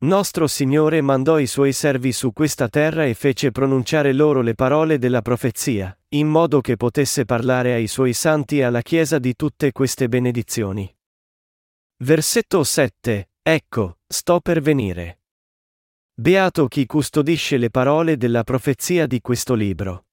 Nostro 0.03 0.47
Signore 0.47 1.01
mandò 1.01 1.39
i 1.39 1.45
suoi 1.45 1.73
servi 1.73 2.13
su 2.13 2.31
questa 2.31 2.69
terra 2.69 3.03
e 3.03 3.15
fece 3.15 3.51
pronunciare 3.51 4.13
loro 4.13 4.39
le 4.39 4.55
parole 4.55 4.97
della 4.97 5.21
profezia, 5.21 5.93
in 6.09 6.29
modo 6.29 6.61
che 6.61 6.77
potesse 6.77 7.25
parlare 7.25 7.73
ai 7.73 7.87
suoi 7.87 8.13
santi 8.13 8.59
e 8.59 8.63
alla 8.63 8.81
Chiesa 8.81 9.19
di 9.19 9.35
tutte 9.35 9.73
queste 9.73 10.07
benedizioni. 10.07 10.89
Versetto 11.97 12.63
7. 12.63 13.29
Ecco, 13.41 13.97
sto 14.07 14.39
per 14.39 14.61
venire. 14.61 15.19
Beato 16.13 16.67
chi 16.69 16.85
custodisce 16.85 17.57
le 17.57 17.69
parole 17.69 18.15
della 18.15 18.45
profezia 18.45 19.05
di 19.05 19.19
questo 19.19 19.53
libro. 19.53 20.05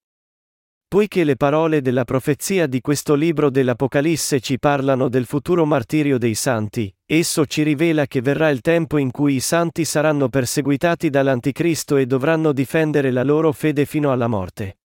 Poiché 0.88 1.22
le 1.22 1.36
parole 1.36 1.82
della 1.82 2.04
profezia 2.04 2.66
di 2.66 2.80
questo 2.80 3.14
libro 3.14 3.50
dell'Apocalisse 3.50 4.40
ci 4.40 4.58
parlano 4.58 5.10
del 5.10 5.26
futuro 5.26 5.66
martirio 5.66 6.16
dei 6.16 6.34
santi, 6.34 6.90
esso 7.04 7.44
ci 7.44 7.62
rivela 7.62 8.06
che 8.06 8.22
verrà 8.22 8.48
il 8.48 8.62
tempo 8.62 8.96
in 8.96 9.10
cui 9.10 9.34
i 9.34 9.40
santi 9.40 9.84
saranno 9.84 10.30
perseguitati 10.30 11.10
dall'Anticristo 11.10 11.96
e 11.96 12.06
dovranno 12.06 12.54
difendere 12.54 13.10
la 13.10 13.22
loro 13.22 13.52
fede 13.52 13.84
fino 13.84 14.12
alla 14.12 14.28
morte. 14.28 14.78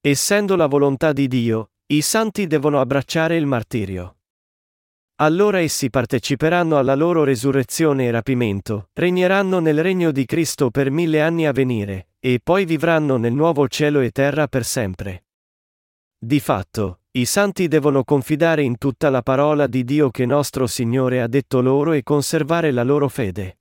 Essendo 0.00 0.54
la 0.54 0.66
volontà 0.66 1.12
di 1.12 1.26
Dio, 1.26 1.72
i 1.86 2.00
santi 2.00 2.46
devono 2.46 2.78
abbracciare 2.78 3.34
il 3.34 3.46
martirio. 3.46 4.17
Allora 5.20 5.58
essi 5.58 5.90
parteciperanno 5.90 6.78
alla 6.78 6.94
loro 6.94 7.24
resurrezione 7.24 8.06
e 8.06 8.10
rapimento, 8.12 8.90
regneranno 8.92 9.58
nel 9.58 9.82
regno 9.82 10.12
di 10.12 10.24
Cristo 10.24 10.70
per 10.70 10.92
mille 10.92 11.20
anni 11.20 11.44
a 11.44 11.50
venire, 11.50 12.10
e 12.20 12.38
poi 12.40 12.64
vivranno 12.64 13.16
nel 13.16 13.32
nuovo 13.32 13.66
cielo 13.66 13.98
e 13.98 14.10
terra 14.10 14.46
per 14.46 14.64
sempre. 14.64 15.24
Di 16.16 16.38
fatto, 16.38 17.00
i 17.12 17.24
santi 17.24 17.66
devono 17.66 18.04
confidare 18.04 18.62
in 18.62 18.78
tutta 18.78 19.10
la 19.10 19.22
parola 19.22 19.66
di 19.66 19.82
Dio 19.82 20.10
che 20.10 20.24
nostro 20.24 20.68
Signore 20.68 21.20
ha 21.20 21.26
detto 21.26 21.60
loro 21.60 21.92
e 21.94 22.04
conservare 22.04 22.70
la 22.70 22.84
loro 22.84 23.08
fede. 23.08 23.58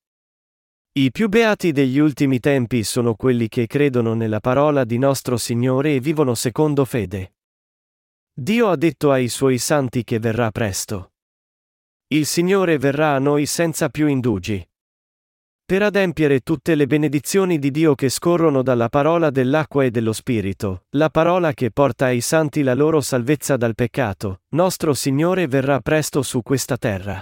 I 0.92 1.10
più 1.10 1.28
beati 1.28 1.72
degli 1.72 1.98
ultimi 1.98 2.40
tempi 2.40 2.84
sono 2.84 3.16
quelli 3.16 3.48
che 3.48 3.66
credono 3.66 4.14
nella 4.14 4.40
parola 4.40 4.84
di 4.84 5.00
nostro 5.00 5.38
Signore 5.38 5.96
e 5.96 6.00
vivono 6.00 6.36
secondo 6.36 6.86
fede. 6.86 7.34
Dio 8.32 8.70
ha 8.70 8.76
detto 8.76 9.12
ai 9.12 9.28
suoi 9.28 9.58
santi 9.58 10.04
che 10.04 10.20
verrà 10.20 10.52
presto. 10.52 11.14
Il 12.10 12.26
Signore 12.26 12.78
verrà 12.78 13.16
a 13.16 13.20
noi 13.20 13.46
senza 13.46 13.90
più 13.90 14.08
indugi. 14.08 14.66
Per 15.66 15.82
adempiere 15.82 16.40
tutte 16.40 16.74
le 16.76 16.88
benedizioni 16.88 17.60
di 17.60 17.70
Dio 17.70 17.96
che 17.96 18.08
scorrono 18.08 18.64
dalla 18.64 18.88
parola 18.88 19.30
dell'acqua 19.30 19.84
e 19.84 19.92
dello 19.92 20.14
Spirito, 20.14 20.86
la 20.92 21.10
parola 21.10 21.52
che 21.52 21.70
porta 21.70 22.06
ai 22.06 22.22
santi 22.22 22.64
la 22.64 22.76
loro 22.76 23.02
salvezza 23.02 23.58
dal 23.58 23.76
peccato, 23.76 24.44
nostro 24.52 24.94
Signore 24.94 25.48
verrà 25.48 25.82
presto 25.82 26.22
su 26.22 26.42
questa 26.44 26.78
terra. 26.78 27.22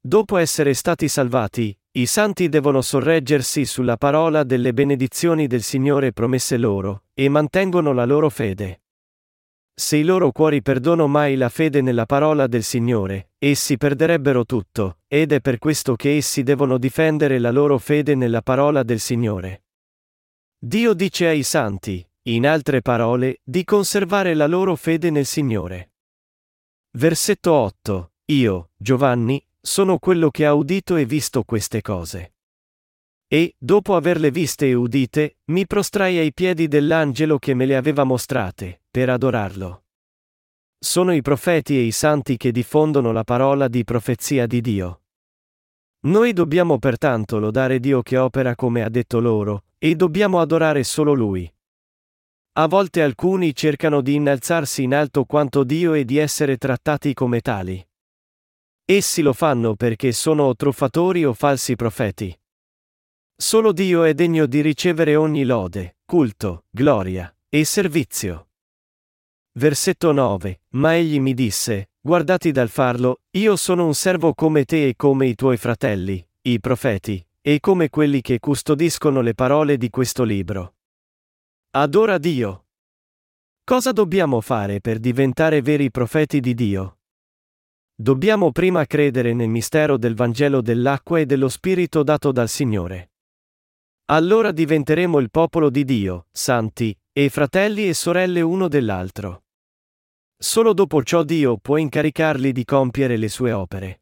Dopo 0.00 0.36
essere 0.36 0.74
stati 0.74 1.08
salvati, 1.08 1.76
i 1.94 2.06
santi 2.06 2.48
devono 2.48 2.82
sorreggersi 2.82 3.64
sulla 3.64 3.96
parola 3.96 4.44
delle 4.44 4.72
benedizioni 4.72 5.48
del 5.48 5.62
Signore 5.62 6.12
promesse 6.12 6.56
loro, 6.56 7.06
e 7.14 7.28
mantengono 7.28 7.92
la 7.92 8.04
loro 8.04 8.30
fede. 8.30 8.81
Se 9.74 9.96
i 9.96 10.04
loro 10.04 10.32
cuori 10.32 10.60
perdono 10.60 11.06
mai 11.06 11.34
la 11.34 11.48
fede 11.48 11.80
nella 11.80 12.04
parola 12.04 12.46
del 12.46 12.62
Signore, 12.62 13.30
essi 13.38 13.78
perderebbero 13.78 14.44
tutto, 14.44 14.98
ed 15.08 15.32
è 15.32 15.40
per 15.40 15.58
questo 15.58 15.96
che 15.96 16.16
essi 16.16 16.42
devono 16.42 16.76
difendere 16.76 17.38
la 17.38 17.50
loro 17.50 17.78
fede 17.78 18.14
nella 18.14 18.42
parola 18.42 18.82
del 18.82 19.00
Signore. 19.00 19.64
Dio 20.58 20.92
dice 20.92 21.26
ai 21.26 21.42
santi, 21.42 22.06
in 22.24 22.46
altre 22.46 22.82
parole, 22.82 23.40
di 23.42 23.64
conservare 23.64 24.34
la 24.34 24.46
loro 24.46 24.76
fede 24.76 25.10
nel 25.10 25.26
Signore. 25.26 25.92
Versetto 26.92 27.52
8. 27.52 28.12
Io, 28.26 28.70
Giovanni, 28.76 29.44
sono 29.58 29.98
quello 29.98 30.30
che 30.30 30.44
ha 30.44 30.52
udito 30.52 30.96
e 30.96 31.06
visto 31.06 31.44
queste 31.44 31.80
cose. 31.80 32.34
E, 33.26 33.54
dopo 33.56 33.96
averle 33.96 34.30
viste 34.30 34.68
e 34.68 34.74
udite, 34.74 35.38
mi 35.46 35.66
prostrai 35.66 36.18
ai 36.18 36.34
piedi 36.34 36.68
dell'angelo 36.68 37.38
che 37.38 37.54
me 37.54 37.64
le 37.64 37.76
aveva 37.76 38.04
mostrate, 38.04 38.81
per 38.92 39.08
adorarlo. 39.08 39.84
Sono 40.78 41.14
i 41.14 41.22
profeti 41.22 41.78
e 41.78 41.80
i 41.80 41.92
santi 41.92 42.36
che 42.36 42.52
diffondono 42.52 43.10
la 43.10 43.24
parola 43.24 43.66
di 43.66 43.84
profezia 43.84 44.46
di 44.46 44.60
Dio. 44.60 45.04
Noi 46.00 46.34
dobbiamo 46.34 46.78
pertanto 46.78 47.38
lodare 47.38 47.80
Dio 47.80 48.02
che 48.02 48.18
opera 48.18 48.54
come 48.54 48.82
ha 48.82 48.90
detto 48.90 49.18
loro, 49.18 49.64
e 49.78 49.94
dobbiamo 49.94 50.40
adorare 50.40 50.84
solo 50.84 51.14
Lui. 51.14 51.50
A 52.58 52.68
volte 52.68 53.00
alcuni 53.02 53.54
cercano 53.54 54.02
di 54.02 54.14
innalzarsi 54.14 54.82
in 54.82 54.94
alto 54.94 55.24
quanto 55.24 55.64
Dio 55.64 55.94
e 55.94 56.04
di 56.04 56.18
essere 56.18 56.58
trattati 56.58 57.14
come 57.14 57.40
tali. 57.40 57.82
Essi 58.84 59.22
lo 59.22 59.32
fanno 59.32 59.74
perché 59.74 60.12
sono 60.12 60.54
truffatori 60.54 61.24
o 61.24 61.32
falsi 61.32 61.76
profeti. 61.76 62.38
Solo 63.34 63.72
Dio 63.72 64.02
è 64.04 64.12
degno 64.12 64.44
di 64.44 64.60
ricevere 64.60 65.16
ogni 65.16 65.44
lode, 65.44 65.96
culto, 66.04 66.66
gloria 66.68 67.34
e 67.48 67.64
servizio. 67.64 68.48
Versetto 69.54 70.12
9. 70.12 70.62
Ma 70.70 70.96
egli 70.96 71.20
mi 71.20 71.34
disse, 71.34 71.90
guardati 72.00 72.52
dal 72.52 72.70
farlo, 72.70 73.20
io 73.32 73.56
sono 73.56 73.84
un 73.84 73.94
servo 73.94 74.32
come 74.32 74.64
te 74.64 74.88
e 74.88 74.96
come 74.96 75.26
i 75.26 75.34
tuoi 75.34 75.58
fratelli, 75.58 76.26
i 76.42 76.58
profeti, 76.58 77.22
e 77.42 77.60
come 77.60 77.90
quelli 77.90 78.22
che 78.22 78.38
custodiscono 78.38 79.20
le 79.20 79.34
parole 79.34 79.76
di 79.76 79.90
questo 79.90 80.24
libro. 80.24 80.76
Adora 81.72 82.16
Dio. 82.16 82.64
Cosa 83.62 83.92
dobbiamo 83.92 84.40
fare 84.40 84.80
per 84.80 84.98
diventare 84.98 85.60
veri 85.60 85.90
profeti 85.90 86.40
di 86.40 86.54
Dio? 86.54 87.00
Dobbiamo 87.94 88.52
prima 88.52 88.86
credere 88.86 89.34
nel 89.34 89.48
mistero 89.48 89.98
del 89.98 90.14
Vangelo 90.14 90.62
dell'acqua 90.62 91.18
e 91.18 91.26
dello 91.26 91.50
Spirito 91.50 92.02
dato 92.02 92.32
dal 92.32 92.48
Signore. 92.48 93.10
Allora 94.06 94.50
diventeremo 94.50 95.18
il 95.18 95.30
popolo 95.30 95.68
di 95.68 95.84
Dio, 95.84 96.26
santi, 96.32 96.96
e 97.14 97.28
fratelli 97.28 97.88
e 97.88 97.92
sorelle 97.92 98.40
uno 98.40 98.68
dell'altro. 98.68 99.44
Solo 100.38 100.72
dopo 100.72 101.02
ciò 101.02 101.22
Dio 101.22 101.58
può 101.58 101.76
incaricarli 101.76 102.52
di 102.52 102.64
compiere 102.64 103.18
le 103.18 103.28
sue 103.28 103.52
opere. 103.52 104.00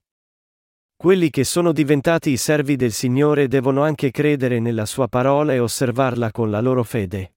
Quelli 0.94 1.28
che 1.28 1.42
sono 1.42 1.72
diventati 1.72 2.30
i 2.30 2.36
servi 2.36 2.76
del 2.76 2.92
Signore 2.92 3.48
devono 3.48 3.82
anche 3.82 4.12
credere 4.12 4.60
nella 4.60 4.86
sua 4.86 5.08
parola 5.08 5.52
e 5.52 5.58
osservarla 5.58 6.30
con 6.30 6.50
la 6.50 6.60
loro 6.60 6.84
fede. 6.84 7.34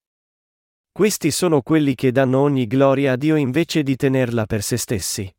Questi 0.92 1.32
sono 1.32 1.64
quelli 1.64 1.96
che 1.96 2.12
danno 2.12 2.42
ogni 2.42 2.68
gloria 2.68 3.14
a 3.14 3.16
Dio 3.16 3.36
invece 3.36 3.82
di 3.82 3.96
tenerla 3.96 4.46
per 4.46 4.62
se 4.62 4.78
stessi. 4.78 5.34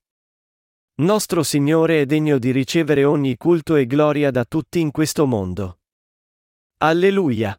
Nostro 0.96 1.44
Signore 1.44 2.00
è 2.00 2.06
degno 2.06 2.38
di 2.38 2.50
ricevere 2.50 3.04
ogni 3.04 3.36
culto 3.36 3.76
e 3.76 3.86
gloria 3.86 4.32
da 4.32 4.44
tutti 4.44 4.80
in 4.80 4.90
questo 4.90 5.26
mondo. 5.26 5.78
Alleluia. 6.78 7.56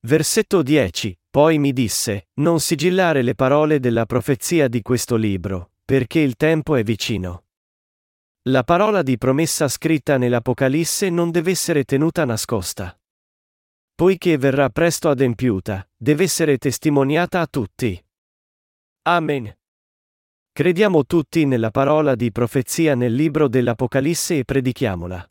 Versetto 0.00 0.62
10. 0.62 1.18
Poi 1.38 1.58
mi 1.58 1.72
disse, 1.72 2.30
non 2.40 2.58
sigillare 2.58 3.22
le 3.22 3.36
parole 3.36 3.78
della 3.78 4.06
profezia 4.06 4.66
di 4.66 4.82
questo 4.82 5.14
libro, 5.14 5.70
perché 5.84 6.18
il 6.18 6.34
tempo 6.34 6.74
è 6.74 6.82
vicino. 6.82 7.44
La 8.48 8.64
parola 8.64 9.02
di 9.02 9.16
promessa 9.18 9.68
scritta 9.68 10.16
nell'Apocalisse 10.16 11.10
non 11.10 11.30
deve 11.30 11.52
essere 11.52 11.84
tenuta 11.84 12.24
nascosta. 12.24 13.00
Poiché 13.94 14.36
verrà 14.36 14.68
presto 14.70 15.10
adempiuta, 15.10 15.88
deve 15.96 16.24
essere 16.24 16.58
testimoniata 16.58 17.40
a 17.40 17.46
tutti. 17.46 18.04
Amen. 19.02 19.56
Crediamo 20.50 21.06
tutti 21.06 21.44
nella 21.44 21.70
parola 21.70 22.16
di 22.16 22.32
profezia 22.32 22.96
nel 22.96 23.14
libro 23.14 23.46
dell'Apocalisse 23.46 24.38
e 24.38 24.44
predichiamola. 24.44 25.30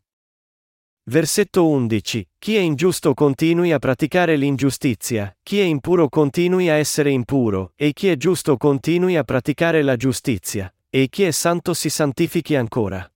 Versetto 1.08 1.66
11. 1.66 2.28
Chi 2.38 2.56
è 2.56 2.58
ingiusto 2.58 3.14
continui 3.14 3.72
a 3.72 3.78
praticare 3.78 4.36
l'ingiustizia, 4.36 5.34
chi 5.42 5.58
è 5.58 5.62
impuro 5.62 6.10
continui 6.10 6.68
a 6.68 6.74
essere 6.74 7.10
impuro, 7.10 7.72
e 7.76 7.94
chi 7.94 8.08
è 8.08 8.16
giusto 8.18 8.58
continui 8.58 9.16
a 9.16 9.24
praticare 9.24 9.80
la 9.80 9.96
giustizia, 9.96 10.70
e 10.90 11.08
chi 11.08 11.22
è 11.22 11.30
santo 11.30 11.72
si 11.72 11.88
santifichi 11.88 12.56
ancora. 12.56 13.10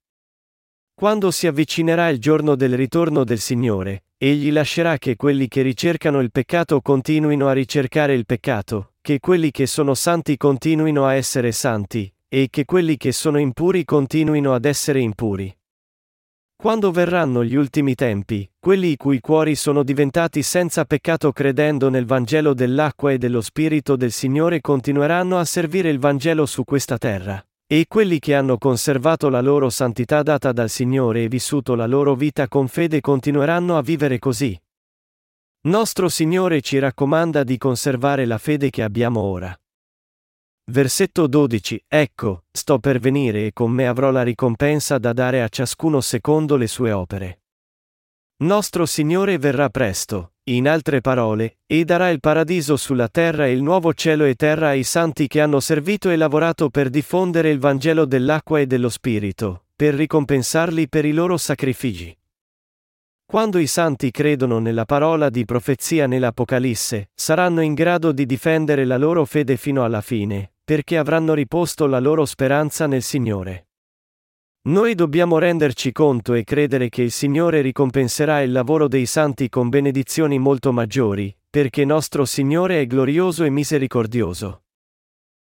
Quando 0.95 1.29
si 1.29 1.45
avvicinerà 1.45 2.09
il 2.09 2.17
giorno 2.17 2.55
del 2.55 2.75
ritorno 2.75 3.23
del 3.23 3.37
Signore, 3.37 4.05
egli 4.17 4.51
lascerà 4.51 4.97
che 4.97 5.15
quelli 5.15 5.47
che 5.47 5.61
ricercano 5.61 6.19
il 6.19 6.31
peccato 6.31 6.81
continuino 6.81 7.47
a 7.47 7.53
ricercare 7.53 8.15
il 8.15 8.25
peccato, 8.25 8.93
che 9.01 9.19
quelli 9.19 9.51
che 9.51 9.67
sono 9.67 9.93
santi 9.93 10.35
continuino 10.35 11.05
a 11.05 11.13
essere 11.13 11.51
santi, 11.51 12.11
e 12.27 12.47
che 12.49 12.65
quelli 12.65 12.97
che 12.97 13.11
sono 13.11 13.37
impuri 13.37 13.85
continuino 13.85 14.55
ad 14.55 14.65
essere 14.65 14.99
impuri. 14.99 15.55
Quando 16.63 16.91
verranno 16.91 17.43
gli 17.43 17.55
ultimi 17.55 17.93
tempi, 17.93 18.49
quelli 18.57 18.91
i 18.91 18.95
cui 18.95 19.19
cuori 19.19 19.53
sono 19.53 19.83
diventati 19.83 20.41
senza 20.41 20.85
peccato 20.85 21.33
credendo 21.33 21.89
nel 21.89 22.05
Vangelo 22.05 22.53
dell'acqua 22.53 23.11
e 23.11 23.17
dello 23.17 23.41
Spirito 23.41 23.97
del 23.97 24.13
Signore 24.13 24.61
continueranno 24.61 25.37
a 25.37 25.43
servire 25.43 25.89
il 25.89 25.99
Vangelo 25.99 26.45
su 26.45 26.63
questa 26.63 26.97
terra. 26.97 27.45
E 27.67 27.83
quelli 27.89 28.17
che 28.19 28.33
hanno 28.33 28.57
conservato 28.57 29.27
la 29.27 29.41
loro 29.41 29.69
santità 29.69 30.23
data 30.23 30.53
dal 30.53 30.69
Signore 30.69 31.23
e 31.23 31.27
vissuto 31.27 31.75
la 31.75 31.85
loro 31.85 32.15
vita 32.15 32.47
con 32.47 32.69
fede 32.69 33.01
continueranno 33.01 33.77
a 33.77 33.81
vivere 33.81 34.17
così. 34.17 34.57
Nostro 35.63 36.07
Signore 36.07 36.61
ci 36.61 36.79
raccomanda 36.79 37.43
di 37.43 37.57
conservare 37.57 38.25
la 38.25 38.37
fede 38.37 38.69
che 38.69 38.83
abbiamo 38.83 39.19
ora. 39.19 39.53
Versetto 40.65 41.27
12. 41.27 41.83
Ecco, 41.89 42.45
sto 42.49 42.79
per 42.79 42.97
venire 42.97 43.47
e 43.47 43.51
con 43.51 43.69
me 43.69 43.85
avrò 43.85 44.11
la 44.11 44.23
ricompensa 44.23 44.97
da 44.97 45.11
dare 45.11 45.43
a 45.43 45.49
ciascuno 45.49 45.99
secondo 45.99 46.55
le 46.55 46.67
sue 46.67 46.93
opere. 46.93 47.41
Nostro 48.43 48.85
Signore 48.85 49.37
verrà 49.37 49.69
presto, 49.69 50.35
in 50.45 50.69
altre 50.69 51.01
parole, 51.01 51.57
e 51.65 51.83
darà 51.83 52.09
il 52.09 52.21
paradiso 52.21 52.77
sulla 52.77 53.09
terra 53.09 53.45
e 53.45 53.51
il 53.51 53.61
nuovo 53.61 53.93
cielo 53.93 54.23
e 54.23 54.35
terra 54.35 54.69
ai 54.69 54.83
santi 54.83 55.27
che 55.27 55.41
hanno 55.41 55.59
servito 55.59 56.09
e 56.09 56.15
lavorato 56.15 56.69
per 56.69 56.89
diffondere 56.89 57.49
il 57.49 57.59
Vangelo 57.59 58.05
dell'acqua 58.05 58.61
e 58.61 58.65
dello 58.65 58.89
Spirito, 58.89 59.65
per 59.75 59.95
ricompensarli 59.95 60.87
per 60.87 61.03
i 61.03 61.11
loro 61.11 61.35
sacrifici. 61.35 62.17
Quando 63.25 63.57
i 63.57 63.67
santi 63.67 64.11
credono 64.11 64.59
nella 64.59 64.85
parola 64.85 65.29
di 65.29 65.43
profezia 65.43 66.07
nell'Apocalisse, 66.07 67.09
saranno 67.13 67.59
in 67.59 67.73
grado 67.73 68.13
di 68.13 68.25
difendere 68.25 68.85
la 68.85 68.97
loro 68.97 69.25
fede 69.25 69.57
fino 69.57 69.83
alla 69.83 70.01
fine, 70.01 70.52
perché 70.63 70.97
avranno 70.97 71.33
riposto 71.33 71.85
la 71.85 71.99
loro 71.99 72.25
speranza 72.25 72.87
nel 72.87 73.01
Signore. 73.01 73.67
Noi 74.65 74.95
dobbiamo 74.95 75.39
renderci 75.39 75.91
conto 75.91 76.33
e 76.33 76.45
credere 76.45 76.87
che 76.87 77.01
il 77.01 77.11
Signore 77.11 77.61
ricompenserà 77.61 78.41
il 78.41 78.53
lavoro 78.53 78.87
dei 78.87 79.05
santi 79.05 79.49
con 79.49 79.67
benedizioni 79.67 80.39
molto 80.39 80.71
maggiori, 80.71 81.35
perché 81.49 81.83
nostro 81.83 82.23
Signore 82.23 82.79
è 82.79 82.87
glorioso 82.87 83.43
e 83.43 83.49
misericordioso. 83.49 84.63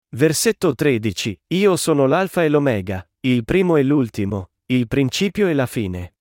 Versetto 0.09 0.75
13. 0.75 1.41
Io 1.47 1.75
sono 1.77 2.05
l'Alfa 2.05 2.43
e 2.43 2.49
l'Omega, 2.49 3.09
il 3.21 3.45
primo 3.45 3.77
e 3.77 3.83
l'ultimo, 3.83 4.51
il 4.65 4.87
principio 4.87 5.47
e 5.47 5.53
la 5.53 5.65
fine. 5.65 6.15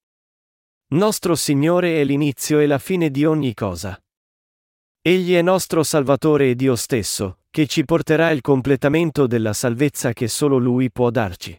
Nostro 0.88 1.34
Signore 1.34 2.00
è 2.00 2.04
l'inizio 2.04 2.60
e 2.60 2.66
la 2.66 2.78
fine 2.78 3.10
di 3.10 3.24
ogni 3.24 3.52
cosa. 3.54 4.00
Egli 5.00 5.34
è 5.34 5.42
nostro 5.42 5.82
Salvatore 5.82 6.50
e 6.50 6.54
Dio 6.54 6.76
stesso, 6.76 7.40
che 7.56 7.66
ci 7.66 7.86
porterà 7.86 8.32
il 8.32 8.42
completamento 8.42 9.26
della 9.26 9.54
salvezza 9.54 10.12
che 10.12 10.28
solo 10.28 10.58
Lui 10.58 10.90
può 10.90 11.08
darci. 11.08 11.58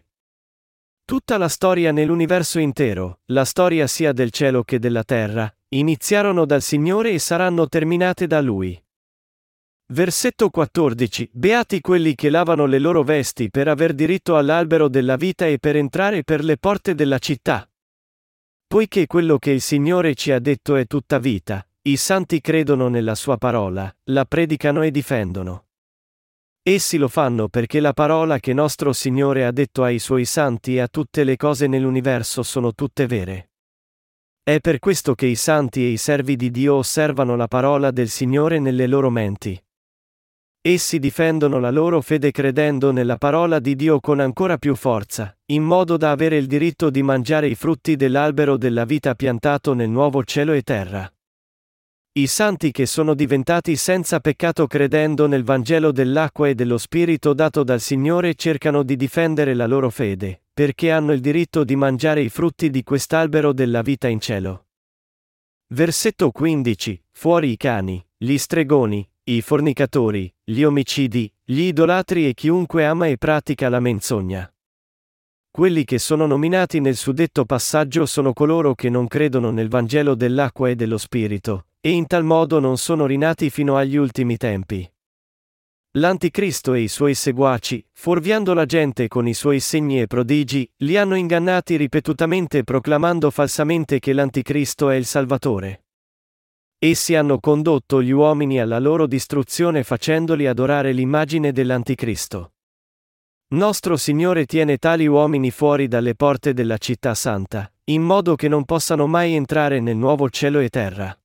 Tutta 1.04 1.40
la 1.40 1.48
storia 1.48 1.92
nell'universo 1.92 2.60
intero, 2.60 3.22
la 3.32 3.44
storia 3.46 3.88
sia 3.88 4.14
del 4.14 4.30
cielo 4.30 4.64
che 4.64 4.78
della 4.78 5.04
terra, 5.04 5.52
iniziarono 5.70 6.46
dal 6.46 6.62
Signore 6.62 7.14
e 7.14 7.18
saranno 7.18 7.68
terminate 7.68 8.28
da 8.28 8.42
Lui. 8.42 8.80
Versetto 9.88 10.52
14. 10.52 11.32
Beati 11.34 11.82
quelli 11.82 12.14
che 12.14 12.30
lavano 12.30 12.68
le 12.68 12.78
loro 12.78 13.02
vesti 13.02 13.50
per 13.50 13.68
aver 13.68 13.96
diritto 13.96 14.38
all'albero 14.38 14.90
della 14.90 15.16
vita 15.16 15.48
e 15.48 15.58
per 15.58 15.78
entrare 15.78 16.24
per 16.24 16.44
le 16.44 16.60
porte 16.60 16.94
della 16.94 17.18
città. 17.18 17.68
Poiché 18.68 19.08
quello 19.08 19.40
che 19.40 19.50
il 19.50 19.62
Signore 19.62 20.14
ci 20.14 20.30
ha 20.32 20.38
detto 20.38 20.76
è 20.76 20.86
tutta 20.86 21.18
vita, 21.18 21.68
i 21.82 21.98
santi 21.98 22.40
credono 22.40 22.88
nella 22.88 23.16
sua 23.16 23.38
parola, 23.38 23.92
la 24.12 24.26
predicano 24.26 24.84
e 24.84 24.92
difendono. 24.92 25.67
Essi 26.68 26.98
lo 26.98 27.08
fanno 27.08 27.48
perché 27.48 27.80
la 27.80 27.94
parola 27.94 28.40
che 28.40 28.52
nostro 28.52 28.92
Signore 28.92 29.46
ha 29.46 29.54
detto 29.54 29.84
ai 29.84 30.00
suoi 30.00 30.26
santi 30.26 30.76
e 30.76 30.82
a 30.82 30.90
tutte 30.90 31.24
le 31.24 31.38
cose 31.38 31.66
nell'universo 31.66 32.44
sono 32.44 32.74
tutte 32.74 33.08
vere. 33.08 33.52
È 34.44 34.60
per 34.60 34.80
questo 34.80 35.16
che 35.16 35.28
i 35.28 35.36
santi 35.36 35.82
e 35.86 35.92
i 35.92 35.96
servi 35.96 36.36
di 36.36 36.52
Dio 36.52 36.76
osservano 36.76 37.38
la 37.38 37.48
parola 37.48 37.90
del 37.92 38.10
Signore 38.10 38.60
nelle 38.60 38.86
loro 38.86 39.10
menti. 39.10 39.58
Essi 40.60 41.00
difendono 41.00 41.58
la 41.60 41.72
loro 41.72 42.02
fede 42.02 42.32
credendo 42.32 42.92
nella 42.92 43.16
parola 43.16 43.60
di 43.60 43.74
Dio 43.78 44.02
con 44.02 44.20
ancora 44.20 44.58
più 44.58 44.76
forza, 44.76 45.34
in 45.46 45.64
modo 45.64 45.96
da 45.96 46.12
avere 46.12 46.36
il 46.36 46.48
diritto 46.48 46.90
di 46.90 47.02
mangiare 47.02 47.48
i 47.48 47.56
frutti 47.56 47.96
dell'albero 47.96 48.58
della 48.58 48.84
vita 48.84 49.16
piantato 49.16 49.74
nel 49.74 49.90
nuovo 49.90 50.22
cielo 50.26 50.52
e 50.52 50.64
terra. 50.64 51.10
I 52.18 52.26
santi 52.26 52.72
che 52.72 52.88
sono 52.88 53.14
diventati 53.14 53.76
senza 53.76 54.20
peccato 54.20 54.66
credendo 54.66 55.28
nel 55.28 55.44
Vangelo 55.44 55.92
dell'acqua 55.92 56.48
e 56.48 56.56
dello 56.56 56.80
Spirito 56.80 57.36
dato 57.36 57.64
dal 57.64 57.80
Signore 57.80 58.34
cercano 58.34 58.82
di 58.82 58.96
difendere 58.96 59.54
la 59.54 59.68
loro 59.68 59.92
fede, 59.92 60.42
perché 60.52 60.90
hanno 60.90 61.14
il 61.14 61.20
diritto 61.20 61.64
di 61.64 61.76
mangiare 61.76 62.22
i 62.22 62.30
frutti 62.30 62.72
di 62.72 62.82
quest'albero 62.82 63.54
della 63.54 63.84
vita 63.84 64.08
in 64.08 64.20
cielo. 64.20 64.66
Versetto 65.68 66.32
15. 66.32 67.04
Fuori 67.12 67.52
i 67.52 67.58
cani, 67.58 68.04
gli 68.18 68.38
stregoni, 68.38 69.08
i 69.26 69.42
fornicatori, 69.42 70.34
gli 70.44 70.64
omicidi, 70.64 71.32
gli 71.44 71.62
idolatri 71.62 72.28
e 72.28 72.34
chiunque 72.34 72.84
ama 72.84 73.06
e 73.06 73.20
pratica 73.20 73.70
la 73.70 73.80
menzogna. 73.80 74.52
Quelli 75.58 75.86
che 75.86 75.98
sono 75.98 76.28
nominati 76.28 76.80
nel 76.80 76.96
suddetto 76.96 77.44
passaggio 77.44 78.06
sono 78.06 78.32
coloro 78.32 78.76
che 78.76 78.92
non 78.92 79.08
credono 79.08 79.50
nel 79.50 79.70
Vangelo 79.70 80.14
dell'acqua 80.14 80.70
e 80.70 80.76
dello 80.76 81.00
Spirito, 81.00 81.70
e 81.82 81.90
in 81.90 82.06
tal 82.06 82.24
modo 82.24 82.60
non 82.60 82.78
sono 82.78 83.08
rinati 83.08 83.50
fino 83.50 83.76
agli 83.76 83.96
ultimi 83.96 84.38
tempi. 84.38 84.88
L'Anticristo 85.94 86.76
e 86.76 86.82
i 86.82 86.88
suoi 86.88 87.16
seguaci, 87.16 87.84
fuorviando 87.92 88.54
la 88.54 88.68
gente 88.68 89.08
con 89.08 89.28
i 89.28 89.34
suoi 89.34 89.60
segni 89.60 90.00
e 90.00 90.06
prodigi, 90.06 90.72
li 90.84 90.96
hanno 90.96 91.16
ingannati 91.16 91.76
ripetutamente 91.76 92.64
proclamando 92.64 93.32
falsamente 93.32 93.98
che 93.98 94.14
l'Anticristo 94.14 94.92
è 94.92 94.96
il 94.96 95.06
Salvatore. 95.06 95.86
Essi 96.78 97.16
hanno 97.16 97.40
condotto 97.40 98.04
gli 98.04 98.12
uomini 98.12 98.60
alla 98.60 98.78
loro 98.78 99.08
distruzione 99.08 99.84
facendoli 99.84 100.46
adorare 100.46 100.92
l'immagine 100.92 101.52
dell'Anticristo. 101.52 102.52
Nostro 103.50 103.96
Signore 103.96 104.46
tiene 104.46 104.78
tali 104.78 105.08
uomini 105.08 105.52
fuori 105.52 105.88
dalle 105.88 106.16
porte 106.16 106.54
della 106.54 106.78
città 106.78 107.16
santa, 107.16 107.72
in 107.86 108.02
modo 108.02 108.36
che 108.36 108.50
non 108.50 108.66
possano 108.66 109.08
mai 109.08 109.36
entrare 109.36 109.80
nel 109.80 109.96
nuovo 109.96 110.30
cielo 110.30 110.60
e 110.60 110.68
terra. 110.68 111.18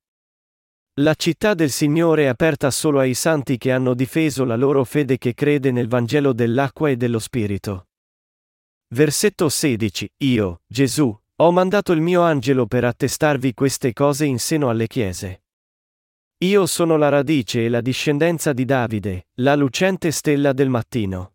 La 1.01 1.15
città 1.15 1.53
del 1.53 1.69
Signore 1.69 2.23
è 2.23 2.27
aperta 2.27 2.71
solo 2.71 2.99
ai 2.99 3.13
santi 3.13 3.57
che 3.57 3.73
hanno 3.73 3.93
difeso 3.93 4.45
la 4.45 4.55
loro 4.55 4.85
fede 4.85 5.17
che 5.17 5.33
crede 5.33 5.71
nel 5.71 5.89
Vangelo 5.89 6.31
dell'acqua 6.31 6.89
e 6.89 6.95
dello 6.95 7.19
Spirito. 7.19 7.87
Versetto 8.95 9.49
16 9.49 10.09
Io, 10.19 10.61
Gesù, 10.65 11.13
ho 11.35 11.51
mandato 11.51 11.91
il 11.91 11.99
mio 11.99 12.21
angelo 12.21 12.67
per 12.67 12.85
attestarvi 12.85 13.53
queste 13.53 13.91
cose 13.91 14.23
in 14.23 14.39
seno 14.39 14.69
alle 14.69 14.87
chiese. 14.87 15.43
Io 16.37 16.65
sono 16.67 16.95
la 16.95 17.09
radice 17.09 17.65
e 17.65 17.69
la 17.69 17.81
discendenza 17.81 18.53
di 18.53 18.63
Davide, 18.63 19.27
la 19.39 19.55
lucente 19.55 20.09
stella 20.11 20.53
del 20.53 20.69
mattino. 20.69 21.32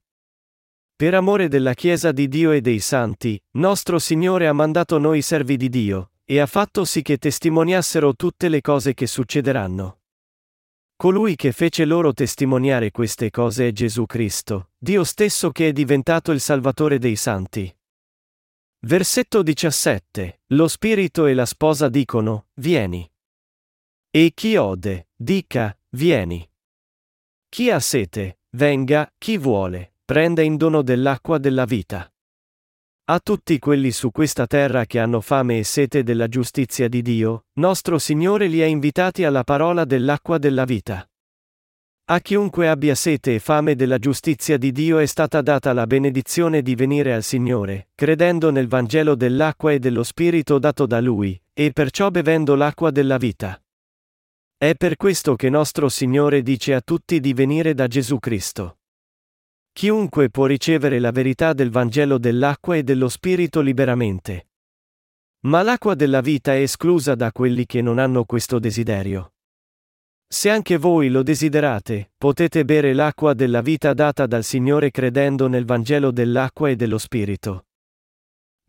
Per 0.98 1.14
amore 1.14 1.46
della 1.46 1.74
Chiesa 1.74 2.10
di 2.10 2.26
Dio 2.26 2.50
e 2.50 2.60
dei 2.60 2.80
santi, 2.80 3.40
nostro 3.52 4.00
Signore 4.00 4.48
ha 4.48 4.52
mandato 4.52 4.98
noi 4.98 5.22
servi 5.22 5.56
di 5.56 5.68
Dio, 5.68 6.10
e 6.24 6.40
ha 6.40 6.46
fatto 6.46 6.84
sì 6.84 7.02
che 7.02 7.18
testimoniassero 7.18 8.16
tutte 8.16 8.48
le 8.48 8.60
cose 8.60 8.94
che 8.94 9.06
succederanno. 9.06 10.00
Colui 10.96 11.36
che 11.36 11.52
fece 11.52 11.84
loro 11.84 12.12
testimoniare 12.12 12.90
queste 12.90 13.30
cose 13.30 13.68
è 13.68 13.70
Gesù 13.70 14.06
Cristo, 14.06 14.70
Dio 14.76 15.04
stesso 15.04 15.52
che 15.52 15.68
è 15.68 15.72
diventato 15.72 16.32
il 16.32 16.40
Salvatore 16.40 16.98
dei 16.98 17.14
santi. 17.14 17.72
Versetto 18.80 19.44
17. 19.44 20.40
Lo 20.46 20.66
Spirito 20.66 21.26
e 21.26 21.34
la 21.34 21.46
sposa 21.46 21.88
dicono, 21.88 22.48
Vieni. 22.54 23.08
E 24.10 24.32
chi 24.34 24.56
ode, 24.56 25.10
dica, 25.14 25.78
Vieni. 25.90 26.50
Chi 27.48 27.70
ha 27.70 27.78
sete, 27.78 28.40
venga, 28.50 29.08
chi 29.16 29.38
vuole, 29.38 29.92
prenda 30.08 30.40
in 30.40 30.56
dono 30.56 30.80
dell'acqua 30.80 31.36
della 31.36 31.66
vita. 31.66 32.10
A 33.10 33.20
tutti 33.22 33.58
quelli 33.58 33.90
su 33.90 34.10
questa 34.10 34.46
terra 34.46 34.86
che 34.86 34.98
hanno 35.00 35.20
fame 35.20 35.58
e 35.58 35.64
sete 35.64 36.02
della 36.02 36.28
giustizia 36.28 36.88
di 36.88 37.02
Dio, 37.02 37.44
nostro 37.56 37.98
Signore 37.98 38.46
li 38.46 38.62
ha 38.62 38.64
invitati 38.64 39.24
alla 39.24 39.44
parola 39.44 39.84
dell'acqua 39.84 40.38
della 40.38 40.64
vita. 40.64 41.06
A 42.06 42.20
chiunque 42.20 42.70
abbia 42.70 42.94
sete 42.94 43.34
e 43.34 43.38
fame 43.38 43.74
della 43.74 43.98
giustizia 43.98 44.56
di 44.56 44.72
Dio 44.72 44.96
è 44.96 45.04
stata 45.04 45.42
data 45.42 45.74
la 45.74 45.86
benedizione 45.86 46.62
di 46.62 46.74
venire 46.74 47.12
al 47.12 47.22
Signore, 47.22 47.88
credendo 47.94 48.50
nel 48.50 48.66
Vangelo 48.66 49.14
dell'acqua 49.14 49.72
e 49.72 49.78
dello 49.78 50.04
Spirito 50.04 50.58
dato 50.58 50.86
da 50.86 51.02
Lui, 51.02 51.38
e 51.52 51.70
perciò 51.72 52.08
bevendo 52.08 52.54
l'acqua 52.54 52.90
della 52.90 53.18
vita. 53.18 53.62
È 54.56 54.74
per 54.74 54.96
questo 54.96 55.36
che 55.36 55.50
nostro 55.50 55.90
Signore 55.90 56.40
dice 56.40 56.72
a 56.72 56.80
tutti 56.80 57.20
di 57.20 57.34
venire 57.34 57.74
da 57.74 57.86
Gesù 57.86 58.18
Cristo. 58.18 58.77
Chiunque 59.78 60.28
può 60.28 60.46
ricevere 60.46 60.98
la 60.98 61.12
verità 61.12 61.52
del 61.52 61.70
Vangelo 61.70 62.18
dell'acqua 62.18 62.74
e 62.74 62.82
dello 62.82 63.08
Spirito 63.08 63.60
liberamente. 63.60 64.48
Ma 65.42 65.62
l'acqua 65.62 65.94
della 65.94 66.20
vita 66.20 66.52
è 66.52 66.62
esclusa 66.62 67.14
da 67.14 67.30
quelli 67.30 67.64
che 67.64 67.80
non 67.80 68.00
hanno 68.00 68.24
questo 68.24 68.58
desiderio. 68.58 69.34
Se 70.26 70.50
anche 70.50 70.78
voi 70.78 71.10
lo 71.10 71.22
desiderate, 71.22 72.10
potete 72.18 72.64
bere 72.64 72.92
l'acqua 72.92 73.34
della 73.34 73.60
vita 73.60 73.94
data 73.94 74.26
dal 74.26 74.42
Signore 74.42 74.90
credendo 74.90 75.46
nel 75.46 75.64
Vangelo 75.64 76.10
dell'acqua 76.10 76.70
e 76.70 76.74
dello 76.74 76.98
Spirito. 76.98 77.66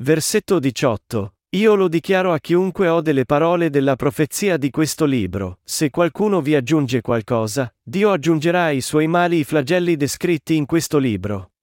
Versetto 0.03 0.59
18. 0.59 1.33
Io 1.53 1.73
lo 1.73 1.87
dichiaro 1.87 2.31
a 2.31 2.37
chiunque 2.37 2.89
ode 2.89 3.11
le 3.11 3.25
parole 3.25 3.71
della 3.71 3.95
profezia 3.95 4.55
di 4.57 4.69
questo 4.69 5.05
libro, 5.05 5.57
se 5.63 5.89
qualcuno 5.89 6.41
vi 6.41 6.53
aggiunge 6.53 7.01
qualcosa, 7.01 7.73
Dio 7.81 8.11
aggiungerà 8.11 8.65
ai 8.65 8.81
suoi 8.81 9.07
mali 9.07 9.39
i 9.39 9.43
flagelli 9.43 9.95
descritti 9.95 10.55
in 10.55 10.67
questo 10.67 10.99
libro. 10.99 11.53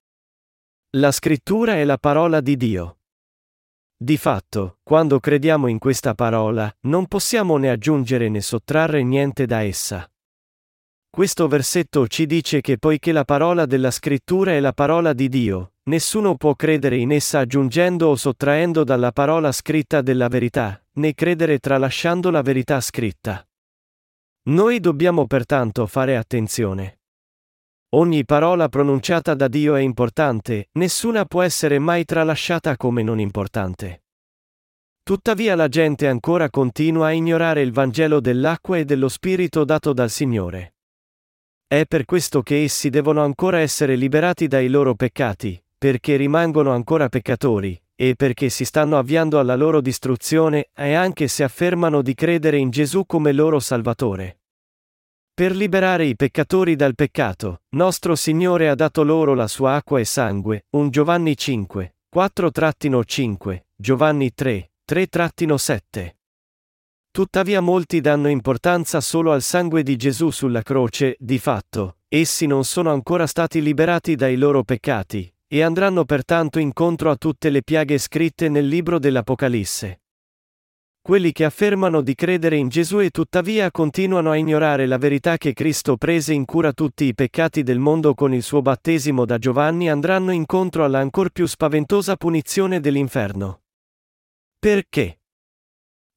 La 0.97 1.09
scrittura 1.13 1.75
è 1.75 1.85
la 1.85 1.97
parola 1.97 2.41
di 2.41 2.57
Dio. 2.57 2.97
Di 3.95 4.17
fatto, 4.17 4.79
quando 4.83 5.21
crediamo 5.21 5.67
in 5.67 5.79
questa 5.79 6.13
parola, 6.13 6.69
non 6.81 7.07
possiamo 7.07 7.55
né 7.55 7.69
aggiungere 7.69 8.27
né 8.27 8.41
sottrarre 8.41 9.03
niente 9.03 9.45
da 9.45 9.61
essa. 9.61 10.05
Questo 11.09 11.47
versetto 11.47 12.07
ci 12.07 12.25
dice 12.25 12.59
che 12.59 12.77
poiché 12.77 13.13
la 13.13 13.23
parola 13.23 13.65
della 13.65 13.91
scrittura 13.91 14.51
è 14.51 14.59
la 14.59 14.73
parola 14.73 15.13
di 15.13 15.29
Dio, 15.29 15.71
Nessuno 15.87 16.35
può 16.35 16.53
credere 16.53 16.97
in 16.97 17.13
essa 17.13 17.39
aggiungendo 17.39 18.09
o 18.09 18.15
sottraendo 18.15 18.83
dalla 18.83 19.13
parola 19.13 19.53
scritta 19.53 20.01
della 20.01 20.27
verità, 20.27 20.83
né 20.95 21.13
credere 21.13 21.59
tralasciando 21.59 22.29
la 22.29 22.41
verità 22.41 22.81
scritta. 22.81 23.47
Noi 24.49 24.81
dobbiamo 24.81 25.27
pertanto 25.27 25.87
fare 25.87 26.17
attenzione. 26.17 26.99
Ogni 27.91 28.25
parola 28.25 28.67
pronunciata 28.67 29.33
da 29.33 29.47
Dio 29.47 29.75
è 29.75 29.79
importante, 29.79 30.67
nessuna 30.73 31.23
può 31.23 31.41
essere 31.41 31.79
mai 31.79 32.03
tralasciata 32.03 32.75
come 32.75 33.01
non 33.01 33.19
importante. 33.19 34.03
Tuttavia 35.03 35.55
la 35.55 35.69
gente 35.69 36.09
ancora 36.09 36.49
continua 36.49 37.07
a 37.07 37.11
ignorare 37.13 37.61
il 37.61 37.71
Vangelo 37.71 38.19
dell'acqua 38.19 38.77
e 38.77 38.83
dello 38.83 39.07
Spirito 39.07 39.63
dato 39.63 39.93
dal 39.93 40.09
Signore. 40.09 40.75
È 41.65 41.85
per 41.85 42.03
questo 42.03 42.41
che 42.41 42.63
essi 42.63 42.89
devono 42.89 43.23
ancora 43.23 43.59
essere 43.59 43.95
liberati 43.95 44.47
dai 44.47 44.67
loro 44.67 44.93
peccati, 44.93 45.61
perché 45.77 46.15
rimangono 46.15 46.71
ancora 46.71 47.07
peccatori, 47.07 47.79
e 47.95 48.15
perché 48.15 48.49
si 48.49 48.65
stanno 48.65 48.97
avviando 48.97 49.39
alla 49.39 49.55
loro 49.55 49.79
distruzione, 49.79 50.69
e 50.75 50.93
anche 50.93 51.27
se 51.27 51.43
affermano 51.43 52.01
di 52.01 52.13
credere 52.15 52.57
in 52.57 52.69
Gesù 52.69 53.05
come 53.05 53.31
loro 53.31 53.59
Salvatore. 53.59 54.39
Per 55.33 55.55
liberare 55.55 56.05
i 56.05 56.15
peccatori 56.15 56.75
dal 56.75 56.95
peccato, 56.95 57.61
nostro 57.69 58.15
Signore 58.15 58.69
ha 58.69 58.75
dato 58.75 59.03
loro 59.03 59.35
la 59.35 59.47
sua 59.47 59.75
acqua 59.75 59.99
e 59.99 60.05
sangue, 60.05 60.65
1 60.71 60.89
Giovanni 60.89 61.37
5, 61.37 61.95
4-5, 62.15 63.65
Giovanni 63.75 64.33
3, 64.33 64.71
3-7. 64.91 66.15
Tuttavia 67.11 67.61
molti 67.61 68.01
danno 68.01 68.29
importanza 68.29 68.99
solo 68.99 69.31
al 69.31 69.43
sangue 69.43 69.83
di 69.83 69.95
Gesù 69.95 70.31
sulla 70.31 70.63
croce, 70.63 71.15
di 71.19 71.37
fatto, 71.37 71.97
essi 72.07 72.47
non 72.47 72.63
sono 72.63 72.91
ancora 72.91 73.27
stati 73.27 73.61
liberati 73.61 74.15
dai 74.15 74.37
loro 74.37 74.63
peccati, 74.63 75.31
e 75.47 75.61
andranno 75.61 76.03
pertanto 76.05 76.59
incontro 76.59 77.09
a 77.09 77.15
tutte 77.15 77.49
le 77.49 77.63
piaghe 77.63 77.97
scritte 77.97 78.49
nel 78.49 78.67
libro 78.67 78.99
dell'Apocalisse. 78.99 80.01
Quelli 81.07 81.31
che 81.31 81.45
affermano 81.45 82.01
di 82.01 82.15
credere 82.15 82.57
in 82.57 82.67
Gesù 82.67 82.99
e 82.99 83.11
tuttavia 83.11 83.71
continuano 83.71 84.29
a 84.29 84.35
ignorare 84.35 84.85
la 84.85 84.97
verità 84.97 85.37
che 85.37 85.53
Cristo 85.53 85.95
prese 85.95 86.33
in 86.33 86.43
cura 86.43 86.73
tutti 86.73 87.05
i 87.05 87.13
peccati 87.13 87.63
del 87.63 87.79
mondo 87.79 88.13
con 88.13 88.33
il 88.33 88.43
suo 88.43 88.61
battesimo 88.61 89.23
da 89.23 89.37
Giovanni 89.37 89.89
andranno 89.89 90.31
incontro 90.31 90.83
alla 90.83 90.99
ancor 90.99 91.29
più 91.29 91.45
spaventosa 91.45 92.17
punizione 92.17 92.81
dell'inferno. 92.81 93.61
Perché? 94.59 95.21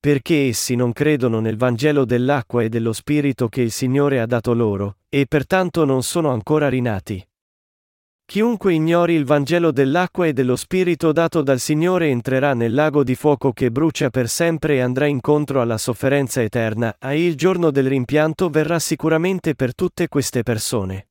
Perché 0.01 0.49
essi 0.49 0.75
non 0.75 0.93
credono 0.93 1.39
nel 1.39 1.57
Vangelo 1.57 2.05
dell'acqua 2.05 2.65
e 2.65 2.69
dello 2.69 2.93
Spirito 2.93 3.49
che 3.49 3.61
il 3.61 3.71
Signore 3.71 4.19
ha 4.19 4.27
dato 4.27 4.55
loro, 4.55 4.97
e 5.09 5.27
pertanto 5.29 5.85
non 5.85 6.03
sono 6.03 6.31
ancora 6.31 6.69
rinati. 6.69 7.25
Chiunque 8.31 8.73
ignori 8.73 9.15
il 9.15 9.25
Vangelo 9.25 9.73
dell'acqua 9.73 10.25
e 10.25 10.33
dello 10.33 10.55
Spirito 10.55 11.11
dato 11.11 11.43
dal 11.43 11.59
Signore 11.59 12.11
entrerà 12.11 12.55
nel 12.55 12.73
lago 12.73 13.03
di 13.03 13.17
fuoco 13.17 13.53
che 13.53 13.73
brucia 13.73 14.09
per 14.09 14.29
sempre 14.29 14.77
e 14.77 14.81
andrà 14.81 15.07
incontro 15.07 15.61
alla 15.61 15.77
sofferenza 15.77 16.41
eterna, 16.41 16.95
e 17.01 17.27
il 17.27 17.35
giorno 17.35 17.73
del 17.73 17.89
rimpianto 17.89 18.49
verrà 18.49 18.79
sicuramente 18.79 19.57
per 19.57 19.75
tutte 19.75 20.07
queste 20.07 20.45
persone. 20.45 21.09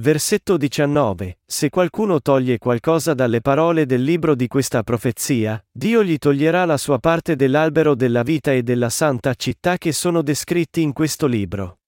versetto 0.00 0.56
19, 0.56 1.40
se 1.44 1.68
qualcuno 1.68 2.22
toglie 2.22 2.56
qualcosa 2.56 3.12
dalle 3.12 3.42
parole 3.42 3.84
del 3.84 4.02
libro 4.02 4.34
di 4.34 4.46
questa 4.46 4.82
profezia, 4.82 5.62
Dio 5.70 6.02
gli 6.02 6.16
toglierà 6.16 6.64
la 6.64 6.78
sua 6.78 6.98
parte 6.98 7.36
dell'albero 7.36 7.94
della 7.94 8.22
vita 8.22 8.54
e 8.54 8.62
della 8.62 8.88
santa 8.88 9.34
città 9.34 9.76
che 9.76 9.92
sono 9.92 10.22
descritti 10.22 10.80
in 10.80 10.94
questo 10.94 11.26
libro. 11.26 11.80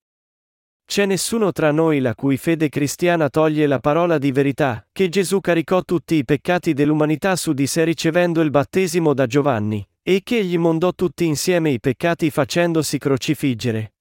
C'è 0.89 1.05
nessuno 1.05 1.51
tra 1.51 1.71
noi 1.71 1.99
la 1.99 2.15
cui 2.15 2.35
fede 2.35 2.67
cristiana 2.67 3.29
toglie 3.29 3.67
la 3.67 3.77
parola 3.77 4.17
di 4.17 4.31
verità, 4.31 4.83
che 4.91 5.07
Gesù 5.07 5.39
caricò 5.39 5.83
tutti 5.83 6.15
i 6.15 6.25
peccati 6.25 6.73
dell'umanità 6.73 7.35
su 7.35 7.53
di 7.53 7.67
sé 7.67 7.83
ricevendo 7.83 8.41
il 8.41 8.49
battesimo 8.49 9.13
da 9.13 9.27
Giovanni, 9.27 9.87
e 10.01 10.21
che 10.23 10.39
egli 10.39 10.57
mondò 10.57 10.91
tutti 10.93 11.25
insieme 11.25 11.69
i 11.69 11.79
peccati 11.79 12.31
facendosi 12.31 12.97
crocifiggere. 12.97 13.93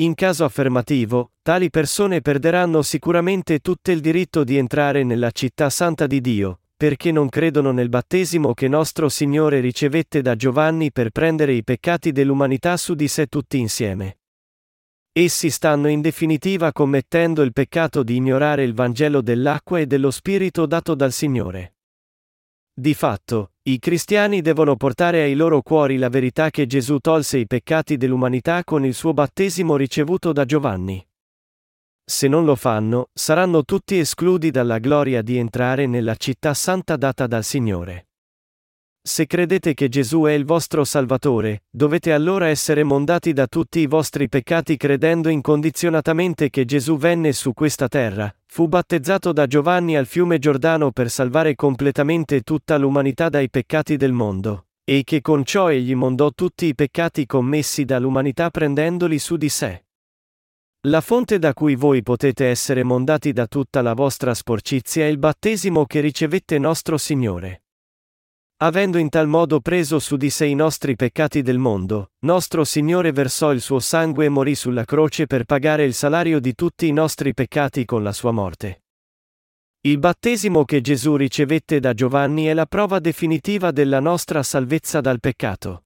In 0.00 0.14
caso 0.14 0.44
affermativo, 0.44 1.30
tali 1.42 1.70
persone 1.70 2.22
perderanno 2.22 2.82
sicuramente 2.82 3.60
tutto 3.60 3.92
il 3.92 4.00
diritto 4.00 4.42
di 4.42 4.56
entrare 4.56 5.04
nella 5.04 5.30
città 5.30 5.70
santa 5.70 6.08
di 6.08 6.20
Dio, 6.20 6.62
perché 6.76 7.12
non 7.12 7.28
credono 7.28 7.70
nel 7.70 7.88
battesimo 7.88 8.52
che 8.52 8.66
nostro 8.66 9.08
Signore 9.08 9.60
ricevette 9.60 10.22
da 10.22 10.34
Giovanni 10.34 10.90
per 10.90 11.10
prendere 11.10 11.52
i 11.52 11.62
peccati 11.62 12.10
dell'umanità 12.10 12.76
su 12.76 12.94
di 12.94 13.06
sé 13.06 13.28
tutti 13.28 13.60
insieme. 13.60 14.16
Essi 15.16 15.48
stanno 15.48 15.86
in 15.86 16.00
definitiva 16.00 16.72
commettendo 16.72 17.42
il 17.42 17.52
peccato 17.52 18.02
di 18.02 18.16
ignorare 18.16 18.64
il 18.64 18.74
Vangelo 18.74 19.22
dell'acqua 19.22 19.78
e 19.78 19.86
dello 19.86 20.10
Spirito 20.10 20.66
dato 20.66 20.96
dal 20.96 21.12
Signore. 21.12 21.76
Di 22.74 22.94
fatto, 22.94 23.52
i 23.62 23.78
cristiani 23.78 24.42
devono 24.42 24.74
portare 24.74 25.22
ai 25.22 25.36
loro 25.36 25.62
cuori 25.62 25.98
la 25.98 26.08
verità 26.08 26.50
che 26.50 26.66
Gesù 26.66 26.98
tolse 26.98 27.38
i 27.38 27.46
peccati 27.46 27.96
dell'umanità 27.96 28.64
con 28.64 28.84
il 28.84 28.92
suo 28.92 29.14
battesimo 29.14 29.76
ricevuto 29.76 30.32
da 30.32 30.44
Giovanni. 30.44 31.06
Se 32.04 32.26
non 32.26 32.44
lo 32.44 32.56
fanno, 32.56 33.10
saranno 33.12 33.62
tutti 33.62 33.96
escludi 33.96 34.50
dalla 34.50 34.78
gloria 34.78 35.22
di 35.22 35.36
entrare 35.36 35.86
nella 35.86 36.16
città 36.16 36.54
santa 36.54 36.96
data 36.96 37.28
dal 37.28 37.44
Signore. 37.44 38.08
Se 39.06 39.26
credete 39.26 39.74
che 39.74 39.90
Gesù 39.90 40.22
è 40.22 40.32
il 40.32 40.46
vostro 40.46 40.82
Salvatore, 40.82 41.64
dovete 41.68 42.10
allora 42.14 42.48
essere 42.48 42.84
mondati 42.84 43.34
da 43.34 43.46
tutti 43.46 43.80
i 43.80 43.86
vostri 43.86 44.30
peccati 44.30 44.78
credendo 44.78 45.28
incondizionatamente 45.28 46.48
che 46.48 46.64
Gesù 46.64 46.96
venne 46.96 47.34
su 47.34 47.52
questa 47.52 47.86
terra, 47.86 48.34
fu 48.46 48.66
battezzato 48.66 49.34
da 49.34 49.46
Giovanni 49.46 49.94
al 49.94 50.06
fiume 50.06 50.38
Giordano 50.38 50.90
per 50.90 51.10
salvare 51.10 51.54
completamente 51.54 52.40
tutta 52.40 52.78
l'umanità 52.78 53.28
dai 53.28 53.50
peccati 53.50 53.98
del 53.98 54.12
mondo, 54.12 54.68
e 54.82 55.02
che 55.04 55.20
con 55.20 55.44
ciò 55.44 55.70
egli 55.70 55.94
mondò 55.94 56.30
tutti 56.30 56.64
i 56.64 56.74
peccati 56.74 57.26
commessi 57.26 57.84
dall'umanità 57.84 58.48
prendendoli 58.48 59.18
su 59.18 59.36
di 59.36 59.50
sé. 59.50 59.84
La 60.86 61.02
fonte 61.02 61.38
da 61.38 61.52
cui 61.52 61.74
voi 61.74 62.02
potete 62.02 62.46
essere 62.46 62.82
mondati 62.82 63.34
da 63.34 63.46
tutta 63.48 63.82
la 63.82 63.92
vostra 63.92 64.32
sporcizia 64.32 65.04
è 65.04 65.08
il 65.08 65.18
battesimo 65.18 65.84
che 65.84 66.00
ricevette 66.00 66.58
nostro 66.58 66.96
Signore. 66.96 67.63
Avendo 68.58 68.98
in 68.98 69.08
tal 69.08 69.26
modo 69.26 69.60
preso 69.60 69.98
su 69.98 70.16
di 70.16 70.30
sé 70.30 70.46
i 70.46 70.54
nostri 70.54 70.94
peccati 70.94 71.42
del 71.42 71.58
mondo, 71.58 72.12
nostro 72.20 72.62
Signore 72.62 73.10
versò 73.10 73.52
il 73.52 73.60
suo 73.60 73.80
sangue 73.80 74.26
e 74.26 74.28
morì 74.28 74.54
sulla 74.54 74.84
croce 74.84 75.26
per 75.26 75.44
pagare 75.44 75.84
il 75.84 75.92
salario 75.92 76.38
di 76.38 76.54
tutti 76.54 76.86
i 76.86 76.92
nostri 76.92 77.34
peccati 77.34 77.84
con 77.84 78.04
la 78.04 78.12
sua 78.12 78.30
morte. 78.30 78.84
Il 79.80 79.98
battesimo 79.98 80.64
che 80.64 80.80
Gesù 80.80 81.16
ricevette 81.16 81.80
da 81.80 81.92
Giovanni 81.94 82.44
è 82.44 82.54
la 82.54 82.66
prova 82.66 83.00
definitiva 83.00 83.72
della 83.72 84.00
nostra 84.00 84.42
salvezza 84.44 85.00
dal 85.00 85.18
peccato. 85.18 85.84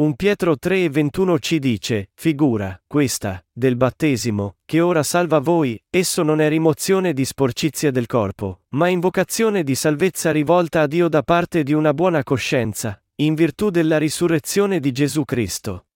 1 0.00 0.14
Pietro 0.14 0.56
3 0.56 0.84
e 0.84 0.88
21 0.88 1.38
ci 1.40 1.58
dice, 1.58 2.08
figura, 2.14 2.82
questa, 2.86 3.44
del 3.52 3.76
battesimo, 3.76 4.56
che 4.64 4.80
ora 4.80 5.02
salva 5.02 5.40
voi, 5.40 5.78
esso 5.90 6.22
non 6.22 6.40
è 6.40 6.48
rimozione 6.48 7.12
di 7.12 7.22
sporcizia 7.26 7.90
del 7.90 8.06
corpo, 8.06 8.62
ma 8.70 8.88
invocazione 8.88 9.62
di 9.62 9.74
salvezza 9.74 10.30
rivolta 10.30 10.80
a 10.80 10.86
Dio 10.86 11.06
da 11.10 11.22
parte 11.22 11.62
di 11.62 11.74
una 11.74 11.92
buona 11.92 12.22
coscienza, 12.22 12.98
in 13.16 13.34
virtù 13.34 13.68
della 13.68 13.98
risurrezione 13.98 14.80
di 14.80 14.90
Gesù 14.90 15.26
Cristo. 15.26 15.88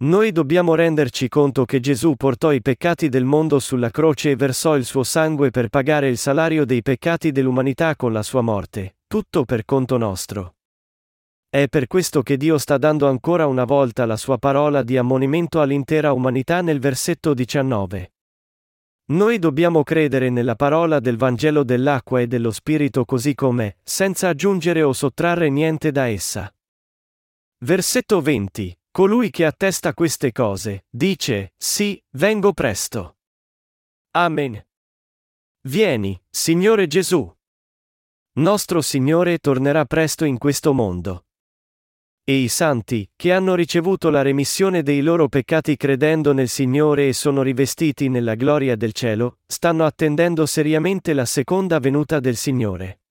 Noi 0.00 0.30
dobbiamo 0.30 0.74
renderci 0.74 1.28
conto 1.28 1.64
che 1.64 1.80
Gesù 1.80 2.16
portò 2.16 2.52
i 2.52 2.60
peccati 2.60 3.08
del 3.08 3.24
mondo 3.24 3.60
sulla 3.60 3.88
croce 3.88 4.32
e 4.32 4.36
versò 4.36 4.76
il 4.76 4.84
suo 4.84 5.04
sangue 5.04 5.50
per 5.50 5.70
pagare 5.70 6.10
il 6.10 6.18
salario 6.18 6.66
dei 6.66 6.82
peccati 6.82 7.32
dell'umanità 7.32 7.96
con 7.96 8.12
la 8.12 8.22
sua 8.22 8.42
morte, 8.42 8.96
tutto 9.06 9.46
per 9.46 9.64
conto 9.64 9.96
nostro. 9.96 10.55
È 11.48 11.68
per 11.68 11.86
questo 11.86 12.22
che 12.22 12.36
Dio 12.36 12.58
sta 12.58 12.76
dando 12.76 13.08
ancora 13.08 13.46
una 13.46 13.64
volta 13.64 14.04
la 14.04 14.16
sua 14.16 14.36
parola 14.38 14.82
di 14.82 14.96
ammonimento 14.96 15.60
all'intera 15.60 16.12
umanità 16.12 16.60
nel 16.60 16.80
versetto 16.80 17.34
19. 17.34 18.12
Noi 19.08 19.38
dobbiamo 19.38 19.84
credere 19.84 20.30
nella 20.30 20.56
parola 20.56 20.98
del 20.98 21.16
Vangelo 21.16 21.62
dell'acqua 21.62 22.20
e 22.20 22.26
dello 22.26 22.50
Spirito 22.50 23.04
così 23.04 23.34
com'è, 23.34 23.74
senza 23.84 24.28
aggiungere 24.28 24.82
o 24.82 24.92
sottrarre 24.92 25.48
niente 25.48 25.92
da 25.92 26.08
essa. 26.08 26.52
Versetto 27.58 28.20
20. 28.20 28.76
Colui 28.90 29.30
che 29.30 29.44
attesta 29.44 29.94
queste 29.94 30.32
cose, 30.32 30.86
dice, 30.90 31.52
sì, 31.56 32.02
vengo 32.12 32.52
presto. 32.52 33.18
Amen. 34.12 34.66
Vieni, 35.68 36.20
Signore 36.28 36.86
Gesù. 36.86 37.32
Nostro 38.38 38.80
Signore 38.80 39.38
tornerà 39.38 39.84
presto 39.84 40.24
in 40.24 40.38
questo 40.38 40.72
mondo. 40.72 41.25
E 42.28 42.34
i 42.34 42.48
santi, 42.48 43.08
che 43.14 43.30
hanno 43.30 43.54
ricevuto 43.54 44.10
la 44.10 44.20
remissione 44.20 44.82
dei 44.82 45.00
loro 45.00 45.28
peccati 45.28 45.76
credendo 45.76 46.32
nel 46.32 46.48
Signore 46.48 47.06
e 47.06 47.12
sono 47.12 47.40
rivestiti 47.40 48.08
nella 48.08 48.34
gloria 48.34 48.74
del 48.74 48.90
cielo, 48.90 49.38
stanno 49.46 49.84
attendendo 49.84 50.44
seriamente 50.44 51.12
la 51.12 51.24
seconda 51.24 51.78
venuta 51.78 52.18
del 52.18 52.34
Signore. 52.34 53.02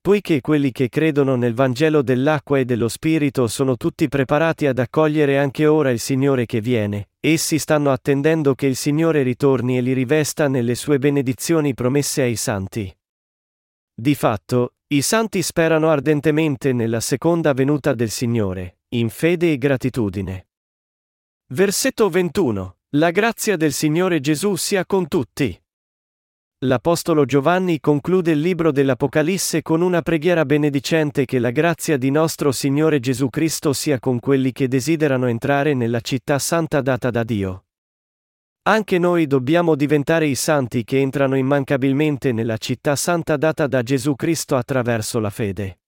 Poiché 0.00 0.40
quelli 0.40 0.72
che 0.72 0.88
credono 0.88 1.36
nel 1.36 1.52
Vangelo 1.52 2.00
dell'acqua 2.00 2.58
e 2.58 2.64
dello 2.64 2.88
Spirito 2.88 3.46
sono 3.48 3.76
tutti 3.76 4.08
preparati 4.08 4.66
ad 4.66 4.78
accogliere 4.78 5.38
anche 5.38 5.66
ora 5.66 5.90
il 5.90 6.00
Signore 6.00 6.46
che 6.46 6.62
viene, 6.62 7.10
essi 7.20 7.58
stanno 7.58 7.90
attendendo 7.90 8.54
che 8.54 8.64
il 8.64 8.76
Signore 8.76 9.22
ritorni 9.22 9.76
e 9.76 9.82
li 9.82 9.92
rivesta 9.92 10.48
nelle 10.48 10.74
sue 10.74 10.98
benedizioni 10.98 11.74
promesse 11.74 12.22
ai 12.22 12.36
santi. 12.36 12.96
Di 13.94 14.14
fatto, 14.14 14.76
i 14.92 15.00
santi 15.00 15.40
sperano 15.40 15.88
ardentemente 15.88 16.74
nella 16.74 17.00
seconda 17.00 17.54
venuta 17.54 17.94
del 17.94 18.10
Signore, 18.10 18.80
in 18.88 19.08
fede 19.08 19.52
e 19.52 19.56
gratitudine. 19.56 20.48
Versetto 21.54 22.10
21. 22.10 22.76
La 22.96 23.10
grazia 23.10 23.56
del 23.56 23.72
Signore 23.72 24.20
Gesù 24.20 24.54
sia 24.56 24.84
con 24.84 25.08
tutti. 25.08 25.58
L'Apostolo 26.64 27.24
Giovanni 27.24 27.80
conclude 27.80 28.32
il 28.32 28.40
libro 28.40 28.70
dell'Apocalisse 28.70 29.62
con 29.62 29.80
una 29.80 30.02
preghiera 30.02 30.44
benedicente 30.44 31.24
che 31.24 31.38
la 31.38 31.50
grazia 31.52 31.96
di 31.96 32.10
nostro 32.10 32.52
Signore 32.52 33.00
Gesù 33.00 33.30
Cristo 33.30 33.72
sia 33.72 33.98
con 33.98 34.20
quelli 34.20 34.52
che 34.52 34.68
desiderano 34.68 35.26
entrare 35.26 35.72
nella 35.72 36.00
città 36.02 36.38
santa 36.38 36.82
data 36.82 37.10
da 37.10 37.24
Dio. 37.24 37.64
Anche 38.64 38.96
noi 38.96 39.26
dobbiamo 39.26 39.74
diventare 39.74 40.26
i 40.28 40.36
santi 40.36 40.84
che 40.84 41.00
entrano 41.00 41.34
immancabilmente 41.34 42.30
nella 42.30 42.58
città 42.58 42.94
santa 42.94 43.36
data 43.36 43.66
da 43.66 43.82
Gesù 43.82 44.14
Cristo 44.14 44.54
attraverso 44.54 45.18
la 45.18 45.30
fede. 45.30 45.81